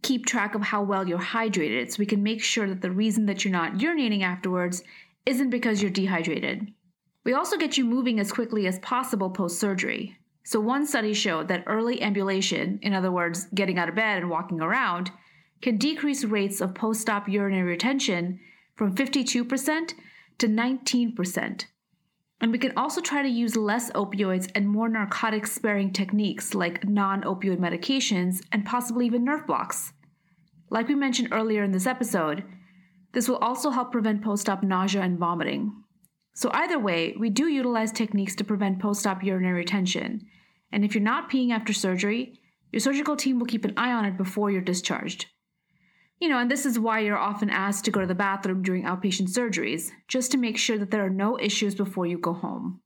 keep 0.02 0.24
track 0.24 0.54
of 0.54 0.62
how 0.62 0.84
well 0.84 1.08
you're 1.08 1.18
hydrated 1.18 1.90
so 1.90 1.96
we 1.98 2.06
can 2.06 2.22
make 2.22 2.40
sure 2.40 2.68
that 2.68 2.80
the 2.80 2.92
reason 2.92 3.26
that 3.26 3.44
you're 3.44 3.50
not 3.50 3.74
urinating 3.74 4.22
afterwards 4.22 4.84
isn't 5.26 5.50
because 5.50 5.82
you're 5.82 5.90
dehydrated. 5.90 6.72
We 7.24 7.32
also 7.32 7.56
get 7.56 7.76
you 7.76 7.84
moving 7.84 8.20
as 8.20 8.30
quickly 8.30 8.68
as 8.68 8.78
possible 8.78 9.30
post 9.30 9.58
surgery. 9.58 10.16
So, 10.44 10.60
one 10.60 10.86
study 10.86 11.12
showed 11.12 11.48
that 11.48 11.64
early 11.66 12.00
ambulation, 12.02 12.78
in 12.82 12.94
other 12.94 13.10
words, 13.10 13.48
getting 13.52 13.80
out 13.80 13.88
of 13.88 13.96
bed 13.96 14.18
and 14.18 14.30
walking 14.30 14.60
around, 14.60 15.10
can 15.60 15.76
decrease 15.76 16.22
rates 16.22 16.60
of 16.60 16.72
post 16.72 17.10
op 17.10 17.28
urinary 17.28 17.64
retention 17.64 18.38
from 18.76 18.94
52% 18.94 19.94
to 20.40 20.48
19%. 20.48 21.64
And 22.40 22.52
we 22.52 22.58
can 22.58 22.72
also 22.76 23.00
try 23.00 23.22
to 23.22 23.28
use 23.28 23.54
less 23.54 23.90
opioids 23.92 24.50
and 24.54 24.68
more 24.68 24.88
narcotic 24.88 25.46
sparing 25.46 25.92
techniques 25.92 26.54
like 26.54 26.88
non 26.88 27.22
opioid 27.22 27.58
medications 27.58 28.40
and 28.50 28.64
possibly 28.64 29.06
even 29.06 29.24
nerve 29.24 29.46
blocks. 29.46 29.92
Like 30.70 30.88
we 30.88 30.94
mentioned 30.94 31.28
earlier 31.32 31.62
in 31.62 31.72
this 31.72 31.86
episode, 31.86 32.44
this 33.12 33.28
will 33.28 33.36
also 33.38 33.70
help 33.70 33.92
prevent 33.92 34.22
post 34.22 34.48
op 34.48 34.62
nausea 34.62 35.02
and 35.02 35.18
vomiting. 35.18 35.82
So, 36.34 36.50
either 36.54 36.78
way, 36.78 37.14
we 37.18 37.28
do 37.28 37.48
utilize 37.48 37.92
techniques 37.92 38.36
to 38.36 38.44
prevent 38.44 38.80
post 38.80 39.06
op 39.06 39.22
urinary 39.22 39.58
retention. 39.58 40.22
And 40.72 40.84
if 40.84 40.94
you're 40.94 41.02
not 41.02 41.30
peeing 41.30 41.50
after 41.50 41.72
surgery, 41.72 42.38
your 42.72 42.80
surgical 42.80 43.16
team 43.16 43.38
will 43.38 43.46
keep 43.46 43.64
an 43.64 43.74
eye 43.76 43.92
on 43.92 44.04
it 44.04 44.16
before 44.16 44.50
you're 44.50 44.60
discharged. 44.60 45.26
You 46.20 46.28
know, 46.28 46.38
and 46.38 46.50
this 46.50 46.66
is 46.66 46.78
why 46.78 47.00
you're 47.00 47.18
often 47.18 47.48
asked 47.48 47.86
to 47.86 47.90
go 47.90 48.00
to 48.00 48.06
the 48.06 48.14
bathroom 48.14 48.62
during 48.62 48.84
outpatient 48.84 49.30
surgeries, 49.30 49.90
just 50.06 50.30
to 50.32 50.38
make 50.38 50.58
sure 50.58 50.76
that 50.76 50.90
there 50.90 51.04
are 51.04 51.10
no 51.10 51.38
issues 51.38 51.74
before 51.74 52.06
you 52.06 52.18
go 52.18 52.34
home. 52.34 52.80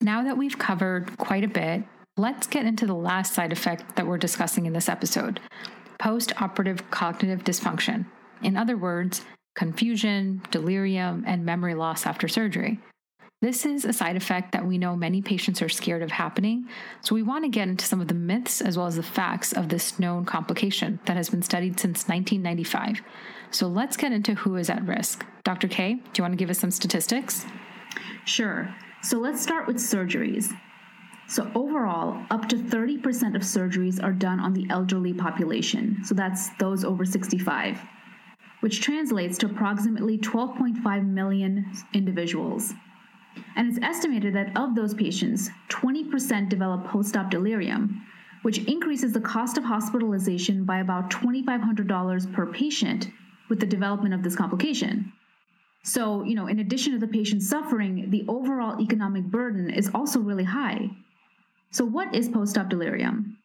Now 0.00 0.24
that 0.24 0.36
we've 0.36 0.58
covered 0.58 1.16
quite 1.16 1.44
a 1.44 1.48
bit, 1.48 1.84
let's 2.16 2.48
get 2.48 2.66
into 2.66 2.84
the 2.84 2.94
last 2.94 3.32
side 3.32 3.52
effect 3.52 3.94
that 3.94 4.06
we're 4.06 4.18
discussing 4.18 4.66
in 4.66 4.72
this 4.72 4.88
episode 4.88 5.40
post 5.98 6.32
operative 6.42 6.90
cognitive 6.90 7.44
dysfunction. 7.44 8.04
In 8.42 8.56
other 8.56 8.76
words, 8.76 9.24
confusion, 9.54 10.42
delirium, 10.50 11.24
and 11.26 11.44
memory 11.46 11.74
loss 11.74 12.04
after 12.04 12.28
surgery. 12.28 12.80
This 13.44 13.66
is 13.66 13.84
a 13.84 13.92
side 13.92 14.16
effect 14.16 14.52
that 14.52 14.64
we 14.64 14.78
know 14.78 14.96
many 14.96 15.20
patients 15.20 15.60
are 15.60 15.68
scared 15.68 16.00
of 16.00 16.10
happening, 16.10 16.66
so 17.02 17.14
we 17.14 17.22
want 17.22 17.44
to 17.44 17.50
get 17.50 17.68
into 17.68 17.84
some 17.84 18.00
of 18.00 18.08
the 18.08 18.14
myths 18.14 18.62
as 18.62 18.78
well 18.78 18.86
as 18.86 18.96
the 18.96 19.02
facts 19.02 19.52
of 19.52 19.68
this 19.68 19.98
known 19.98 20.24
complication 20.24 20.98
that 21.04 21.18
has 21.18 21.28
been 21.28 21.42
studied 21.42 21.78
since 21.78 22.08
1995. 22.08 23.02
So 23.50 23.66
let's 23.66 23.98
get 23.98 24.12
into 24.12 24.34
who 24.34 24.56
is 24.56 24.70
at 24.70 24.86
risk. 24.86 25.26
Dr. 25.42 25.68
K, 25.68 25.96
do 25.96 26.00
you 26.16 26.24
want 26.24 26.32
to 26.32 26.38
give 26.38 26.48
us 26.48 26.58
some 26.58 26.70
statistics? 26.70 27.44
Sure. 28.24 28.74
So 29.02 29.18
let's 29.18 29.42
start 29.42 29.66
with 29.66 29.76
surgeries. 29.76 30.50
So, 31.28 31.50
overall, 31.54 32.24
up 32.30 32.48
to 32.48 32.56
30% 32.56 33.36
of 33.36 33.42
surgeries 33.42 34.02
are 34.02 34.12
done 34.12 34.40
on 34.40 34.54
the 34.54 34.66
elderly 34.70 35.12
population. 35.12 35.98
So, 36.02 36.14
that's 36.14 36.48
those 36.56 36.82
over 36.82 37.04
65, 37.04 37.78
which 38.60 38.80
translates 38.80 39.36
to 39.38 39.46
approximately 39.46 40.16
12.5 40.16 41.06
million 41.06 41.70
individuals. 41.92 42.72
And 43.56 43.68
it's 43.68 43.84
estimated 43.84 44.34
that 44.34 44.56
of 44.56 44.74
those 44.74 44.94
patients, 44.94 45.50
20% 45.68 46.48
develop 46.48 46.86
post 46.86 47.16
op 47.16 47.30
delirium, 47.30 48.04
which 48.42 48.58
increases 48.64 49.12
the 49.12 49.20
cost 49.20 49.56
of 49.56 49.64
hospitalization 49.64 50.64
by 50.64 50.78
about 50.78 51.10
$2,500 51.10 52.32
per 52.32 52.46
patient 52.46 53.10
with 53.48 53.60
the 53.60 53.66
development 53.66 54.14
of 54.14 54.22
this 54.22 54.36
complication. 54.36 55.12
So, 55.82 56.24
you 56.24 56.34
know, 56.34 56.46
in 56.46 56.60
addition 56.60 56.92
to 56.92 56.98
the 56.98 57.06
patient 57.06 57.42
suffering, 57.42 58.10
the 58.10 58.24
overall 58.26 58.80
economic 58.80 59.24
burden 59.24 59.68
is 59.70 59.90
also 59.94 60.18
really 60.18 60.44
high. 60.44 60.90
So, 61.70 61.84
what 61.84 62.14
is 62.14 62.28
post 62.28 62.56
op 62.56 62.70
delirium? 62.70 63.36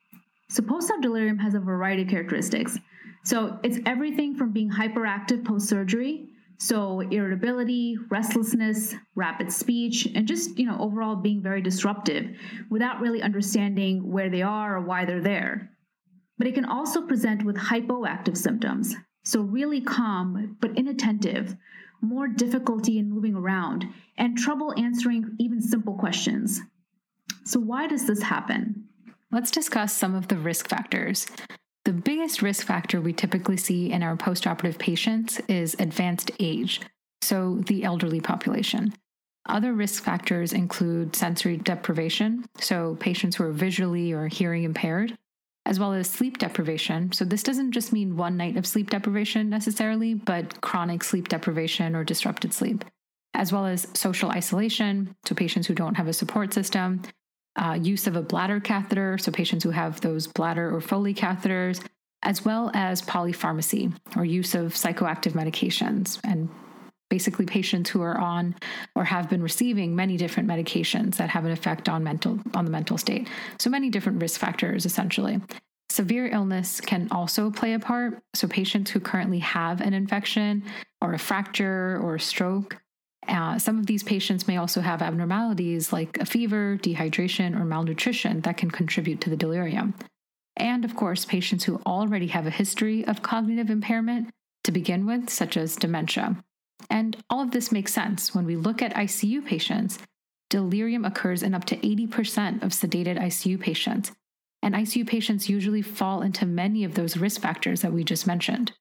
So, 0.49 0.63
post 0.63 0.89
op 0.89 1.01
delirium 1.01 1.37
has 1.39 1.53
a 1.53 1.59
variety 1.59 2.03
of 2.03 2.07
characteristics. 2.07 2.77
So, 3.25 3.59
it's 3.61 3.79
everything 3.85 4.35
from 4.35 4.53
being 4.53 4.71
hyperactive 4.71 5.43
post 5.43 5.67
surgery, 5.67 6.28
so 6.59 6.99
irritability, 6.99 7.97
restlessness, 8.09 8.93
rapid 9.15 9.51
speech, 9.51 10.07
and 10.13 10.27
just, 10.27 10.59
you 10.59 10.65
know, 10.65 10.77
overall 10.77 11.15
being 11.15 11.41
very 11.41 11.61
disruptive 11.61 12.37
without 12.69 12.99
really 12.99 13.21
understanding 13.21 14.11
where 14.11 14.29
they 14.29 14.41
are 14.41 14.75
or 14.75 14.81
why 14.81 15.05
they're 15.05 15.21
there. 15.21 15.71
But 16.37 16.47
it 16.47 16.55
can 16.55 16.65
also 16.65 17.07
present 17.07 17.45
with 17.45 17.55
hypoactive 17.55 18.37
symptoms, 18.37 18.93
so 19.23 19.41
really 19.41 19.79
calm 19.79 20.57
but 20.59 20.77
inattentive, 20.77 21.55
more 22.01 22.27
difficulty 22.27 22.99
in 22.99 23.09
moving 23.09 23.35
around, 23.35 23.85
and 24.17 24.37
trouble 24.37 24.73
answering 24.77 25.35
even 25.39 25.61
simple 25.61 25.95
questions. 25.95 26.59
So, 27.45 27.59
why 27.59 27.87
does 27.87 28.05
this 28.05 28.21
happen? 28.21 28.85
Let's 29.31 29.51
discuss 29.51 29.93
some 29.93 30.13
of 30.13 30.27
the 30.27 30.37
risk 30.37 30.67
factors. 30.67 31.25
The 31.89 31.93
biggest 31.93 32.43
risk 32.43 32.67
factor 32.67 33.01
we 33.01 33.13
typically 33.13 33.57
see 33.57 33.91
in 33.91 34.03
our 34.03 34.15
postoperative 34.15 34.77
patients 34.77 35.41
is 35.47 35.75
advanced 35.79 36.29
age, 36.39 36.81
so 37.23 37.63
the 37.65 37.83
elderly 37.83 38.21
population. 38.21 38.93
Other 39.47 39.73
risk 39.73 40.03
factors 40.03 40.53
include 40.53 41.15
sensory 41.15 41.57
deprivation, 41.57 42.45
so 42.59 42.95
patients 42.99 43.37
who 43.37 43.45
are 43.45 43.51
visually 43.51 44.11
or 44.11 44.27
hearing 44.27 44.65
impaired, 44.65 45.17
as 45.65 45.79
well 45.79 45.93
as 45.93 46.07
sleep 46.07 46.37
deprivation. 46.37 47.11
So, 47.11 47.25
this 47.25 47.41
doesn't 47.41 47.71
just 47.71 47.91
mean 47.91 48.15
one 48.15 48.37
night 48.37 48.55
of 48.55 48.67
sleep 48.67 48.91
deprivation 48.91 49.49
necessarily, 49.49 50.13
but 50.13 50.61
chronic 50.61 51.03
sleep 51.03 51.27
deprivation 51.27 51.95
or 51.95 52.03
disrupted 52.03 52.53
sleep, 52.53 52.85
as 53.33 53.51
well 53.51 53.65
as 53.65 53.87
social 53.95 54.29
isolation, 54.29 55.15
so 55.25 55.33
patients 55.33 55.65
who 55.65 55.73
don't 55.73 55.95
have 55.95 56.07
a 56.07 56.13
support 56.13 56.53
system, 56.53 57.01
uh, 57.55 57.77
use 57.81 58.07
of 58.07 58.15
a 58.15 58.21
bladder 58.21 58.59
catheter, 58.59 59.17
so 59.17 59.31
patients 59.31 59.63
who 59.63 59.71
have 59.71 60.01
those 60.01 60.27
bladder 60.27 60.73
or 60.73 60.81
Foley 60.81 61.13
catheters, 61.13 61.83
as 62.23 62.45
well 62.45 62.71
as 62.73 63.01
polypharmacy 63.01 63.93
or 64.15 64.25
use 64.25 64.55
of 64.55 64.73
psychoactive 64.73 65.33
medications. 65.33 66.19
And 66.23 66.49
basically 67.09 67.45
patients 67.45 67.89
who 67.89 68.01
are 68.01 68.17
on 68.17 68.55
or 68.95 69.03
have 69.03 69.29
been 69.29 69.41
receiving 69.41 69.95
many 69.95 70.15
different 70.15 70.47
medications 70.47 71.15
that 71.15 71.29
have 71.29 71.45
an 71.45 71.51
effect 71.51 71.89
on 71.89 72.03
mental 72.03 72.39
on 72.53 72.65
the 72.65 72.71
mental 72.71 72.97
state. 72.97 73.27
So 73.59 73.69
many 73.69 73.89
different 73.89 74.21
risk 74.21 74.39
factors 74.39 74.85
essentially. 74.85 75.41
Severe 75.89 76.27
illness 76.27 76.79
can 76.79 77.07
also 77.09 77.49
play 77.49 77.73
a 77.73 77.79
part. 77.79 78.21
So 78.35 78.47
patients 78.47 78.91
who 78.91 78.99
currently 78.99 79.39
have 79.39 79.81
an 79.81 79.93
infection 79.93 80.63
or 81.01 81.13
a 81.13 81.19
fracture 81.19 81.99
or 82.01 82.15
a 82.15 82.19
stroke 82.19 82.77
uh, 83.29 83.59
some 83.59 83.77
of 83.79 83.85
these 83.85 84.03
patients 84.03 84.47
may 84.47 84.57
also 84.57 84.81
have 84.81 85.01
abnormalities 85.01 85.93
like 85.93 86.17
a 86.19 86.25
fever, 86.25 86.77
dehydration, 86.81 87.59
or 87.59 87.63
malnutrition 87.63 88.41
that 88.41 88.57
can 88.57 88.71
contribute 88.71 89.21
to 89.21 89.29
the 89.29 89.37
delirium. 89.37 89.93
And 90.57 90.83
of 90.83 90.95
course, 90.95 91.25
patients 91.25 91.63
who 91.63 91.81
already 91.85 92.27
have 92.27 92.47
a 92.47 92.51
history 92.51 93.05
of 93.05 93.21
cognitive 93.21 93.69
impairment 93.69 94.29
to 94.63 94.71
begin 94.71 95.05
with, 95.05 95.29
such 95.29 95.55
as 95.55 95.75
dementia. 95.75 96.43
And 96.89 97.17
all 97.29 97.41
of 97.41 97.51
this 97.51 97.71
makes 97.71 97.93
sense. 97.93 98.33
When 98.33 98.45
we 98.45 98.55
look 98.55 98.81
at 98.81 98.93
ICU 98.95 99.45
patients, 99.45 99.99
delirium 100.49 101.05
occurs 101.05 101.43
in 101.43 101.53
up 101.53 101.65
to 101.65 101.77
80% 101.77 102.63
of 102.63 102.71
sedated 102.71 103.19
ICU 103.19 103.59
patients. 103.59 104.11
And 104.61 104.75
ICU 104.75 105.07
patients 105.07 105.49
usually 105.49 105.81
fall 105.81 106.21
into 106.21 106.45
many 106.45 106.83
of 106.83 106.95
those 106.95 107.15
risk 107.15 107.41
factors 107.41 107.81
that 107.81 107.93
we 107.93 108.03
just 108.03 108.27
mentioned. 108.27 108.73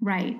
Right. 0.00 0.38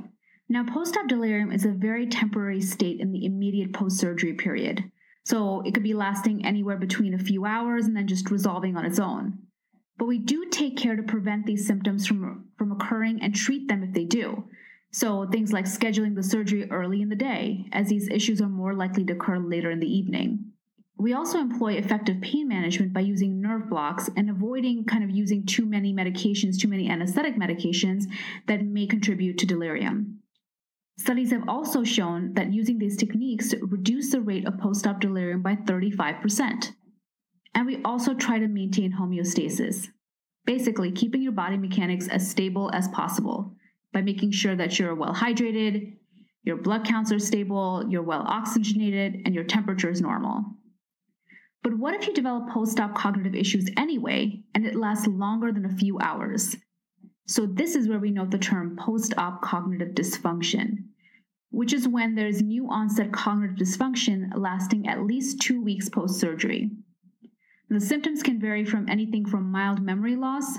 Now, 0.48 0.64
post 0.64 0.96
op 0.96 1.08
delirium 1.08 1.50
is 1.50 1.64
a 1.64 1.72
very 1.72 2.06
temporary 2.06 2.60
state 2.60 3.00
in 3.00 3.10
the 3.10 3.24
immediate 3.24 3.72
post 3.72 3.98
surgery 3.98 4.34
period. 4.34 4.90
So 5.24 5.60
it 5.62 5.74
could 5.74 5.82
be 5.82 5.92
lasting 5.92 6.46
anywhere 6.46 6.76
between 6.76 7.14
a 7.14 7.18
few 7.18 7.44
hours 7.44 7.86
and 7.86 7.96
then 7.96 8.06
just 8.06 8.30
resolving 8.30 8.76
on 8.76 8.84
its 8.84 9.00
own. 9.00 9.38
But 9.98 10.06
we 10.06 10.18
do 10.18 10.46
take 10.50 10.76
care 10.76 10.94
to 10.94 11.02
prevent 11.02 11.46
these 11.46 11.66
symptoms 11.66 12.06
from, 12.06 12.44
from 12.56 12.70
occurring 12.70 13.20
and 13.22 13.34
treat 13.34 13.66
them 13.66 13.82
if 13.82 13.92
they 13.92 14.04
do. 14.04 14.48
So 14.92 15.26
things 15.26 15.52
like 15.52 15.64
scheduling 15.64 16.14
the 16.14 16.22
surgery 16.22 16.70
early 16.70 17.02
in 17.02 17.08
the 17.08 17.16
day, 17.16 17.66
as 17.72 17.88
these 17.88 18.08
issues 18.08 18.40
are 18.40 18.48
more 18.48 18.72
likely 18.72 19.04
to 19.06 19.14
occur 19.14 19.38
later 19.38 19.70
in 19.72 19.80
the 19.80 19.92
evening. 19.92 20.52
We 20.96 21.12
also 21.12 21.38
employ 21.40 21.72
effective 21.72 22.20
pain 22.20 22.46
management 22.46 22.92
by 22.92 23.00
using 23.00 23.40
nerve 23.40 23.68
blocks 23.68 24.08
and 24.16 24.30
avoiding 24.30 24.84
kind 24.84 25.02
of 25.02 25.10
using 25.10 25.44
too 25.44 25.66
many 25.66 25.92
medications, 25.92 26.56
too 26.56 26.68
many 26.68 26.88
anesthetic 26.88 27.36
medications 27.36 28.04
that 28.46 28.64
may 28.64 28.86
contribute 28.86 29.38
to 29.38 29.46
delirium. 29.46 30.22
Studies 30.98 31.30
have 31.30 31.48
also 31.48 31.84
shown 31.84 32.32
that 32.34 32.52
using 32.52 32.78
these 32.78 32.96
techniques 32.96 33.54
reduce 33.60 34.10
the 34.10 34.20
rate 34.20 34.46
of 34.46 34.58
post 34.58 34.86
op 34.86 35.00
delirium 35.00 35.42
by 35.42 35.54
35%. 35.54 36.72
And 37.54 37.66
we 37.66 37.82
also 37.84 38.14
try 38.14 38.38
to 38.38 38.48
maintain 38.48 38.92
homeostasis, 38.92 39.88
basically, 40.44 40.92
keeping 40.92 41.22
your 41.22 41.32
body 41.32 41.56
mechanics 41.56 42.08
as 42.08 42.30
stable 42.30 42.70
as 42.72 42.88
possible 42.88 43.54
by 43.92 44.02
making 44.02 44.30
sure 44.30 44.56
that 44.56 44.78
you're 44.78 44.94
well 44.94 45.14
hydrated, 45.14 45.96
your 46.44 46.56
blood 46.56 46.84
counts 46.84 47.12
are 47.12 47.18
stable, 47.18 47.84
you're 47.88 48.02
well 48.02 48.24
oxygenated, 48.26 49.22
and 49.24 49.34
your 49.34 49.44
temperature 49.44 49.90
is 49.90 50.00
normal. 50.00 50.44
But 51.62 51.76
what 51.76 51.94
if 51.94 52.06
you 52.06 52.14
develop 52.14 52.48
post 52.50 52.78
op 52.78 52.94
cognitive 52.94 53.34
issues 53.34 53.68
anyway 53.76 54.44
and 54.54 54.64
it 54.64 54.76
lasts 54.76 55.06
longer 55.06 55.50
than 55.50 55.66
a 55.66 55.76
few 55.76 55.98
hours? 55.98 56.56
So, 57.28 57.44
this 57.44 57.74
is 57.74 57.88
where 57.88 57.98
we 57.98 58.12
note 58.12 58.30
the 58.30 58.38
term 58.38 58.76
post 58.76 59.12
op 59.18 59.42
cognitive 59.42 59.94
dysfunction, 59.94 60.84
which 61.50 61.72
is 61.72 61.88
when 61.88 62.14
there's 62.14 62.40
new 62.40 62.68
onset 62.70 63.12
cognitive 63.12 63.56
dysfunction 63.56 64.30
lasting 64.36 64.86
at 64.86 65.02
least 65.02 65.40
two 65.40 65.60
weeks 65.60 65.88
post 65.88 66.20
surgery. 66.20 66.70
The 67.68 67.80
symptoms 67.80 68.22
can 68.22 68.40
vary 68.40 68.64
from 68.64 68.88
anything 68.88 69.26
from 69.26 69.50
mild 69.50 69.82
memory 69.82 70.14
loss 70.14 70.56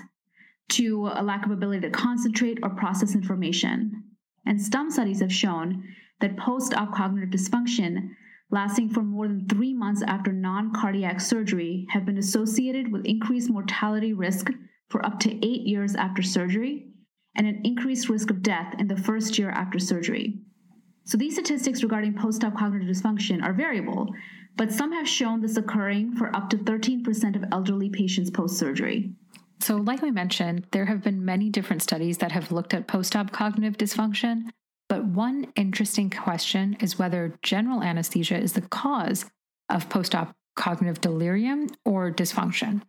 to 0.70 1.10
a 1.14 1.24
lack 1.24 1.46
of 1.46 1.52
ability 1.52 1.82
to 1.82 1.90
concentrate 1.90 2.60
or 2.62 2.72
process 2.72 3.16
information. 3.16 4.04
And 4.46 4.62
some 4.62 4.92
studies 4.92 5.22
have 5.22 5.32
shown 5.32 5.86
that 6.20 6.36
post 6.36 6.74
op 6.74 6.94
cognitive 6.94 7.30
dysfunction 7.30 8.10
lasting 8.52 8.90
for 8.90 9.04
more 9.04 9.30
than 9.30 9.48
three 9.48 9.74
months 9.74 10.02
after 10.06 10.34
non 10.34 10.74
cardiac 10.74 11.22
surgery 11.22 11.88
have 11.92 12.06
been 12.06 12.18
associated 12.18 12.92
with 12.92 13.06
increased 13.06 13.50
mortality 13.50 14.12
risk 14.12 14.50
for 14.90 15.06
up 15.06 15.20
to 15.22 15.46
eight 15.46 15.62
years 15.62 15.96
after 15.96 16.22
surgery 16.22 16.88
and 17.36 17.48
an 17.48 17.62
increased 17.64 18.10
risk 18.10 18.30
of 18.30 18.42
death 18.42 18.74
in 18.80 18.88
the 18.88 18.98
first 18.98 19.38
year 19.38 19.50
after 19.50 19.80
surgery. 19.80 20.40
So, 21.06 21.18
these 21.18 21.34
statistics 21.34 21.84
regarding 21.84 22.16
post 22.16 22.44
op 22.44 22.58
cognitive 22.58 22.88
dysfunction 22.90 23.42
are 23.42 23.54
variable, 23.54 24.14
but 24.58 24.72
some 24.72 24.92
have 24.92 25.08
shown 25.08 25.40
this 25.40 25.56
occurring 25.56 26.16
for 26.16 26.36
up 26.36 26.50
to 26.50 26.58
13% 26.58 27.36
of 27.36 27.46
elderly 27.52 27.90
patients 27.90 28.30
post 28.30 28.58
surgery. 28.58 29.14
So, 29.62 29.78
like 29.78 30.02
we 30.02 30.12
mentioned, 30.12 30.68
there 30.72 30.86
have 30.86 31.02
been 31.02 31.24
many 31.24 31.50
different 31.50 31.82
studies 31.82 32.18
that 32.18 32.32
have 32.32 32.52
looked 32.52 32.74
at 32.74 32.88
post 32.88 33.16
op 33.16 33.32
cognitive 33.32 33.78
dysfunction, 33.78 34.50
but 34.90 35.06
one 35.06 35.48
interesting 35.56 36.10
question 36.10 36.76
is 36.80 37.00
whether 37.00 37.38
general 37.42 37.84
anesthesia 37.84 38.38
is 38.38 38.54
the 38.54 38.62
cause 38.62 39.26
of 39.70 39.90
post 39.90 40.14
op 40.14 40.34
cognitive 40.56 41.00
delirium 41.02 41.68
or 41.86 42.12
dysfunction. 42.12 42.82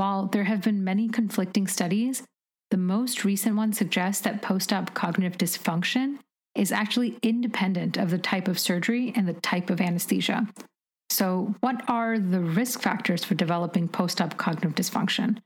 While 0.00 0.28
there 0.28 0.44
have 0.44 0.62
been 0.62 0.82
many 0.82 1.10
conflicting 1.10 1.66
studies, 1.66 2.22
the 2.70 2.78
most 2.78 3.22
recent 3.22 3.54
one 3.54 3.74
suggests 3.74 4.22
that 4.22 4.40
post 4.40 4.72
op 4.72 4.94
cognitive 4.94 5.36
dysfunction 5.36 6.20
is 6.54 6.72
actually 6.72 7.18
independent 7.22 7.98
of 7.98 8.08
the 8.08 8.16
type 8.16 8.48
of 8.48 8.58
surgery 8.58 9.12
and 9.14 9.28
the 9.28 9.34
type 9.34 9.68
of 9.68 9.78
anesthesia. 9.78 10.48
So, 11.10 11.54
what 11.60 11.84
are 11.86 12.18
the 12.18 12.40
risk 12.40 12.80
factors 12.80 13.24
for 13.24 13.34
developing 13.34 13.88
post 13.88 14.22
op 14.22 14.38
cognitive 14.38 14.74
dysfunction? 14.74 15.36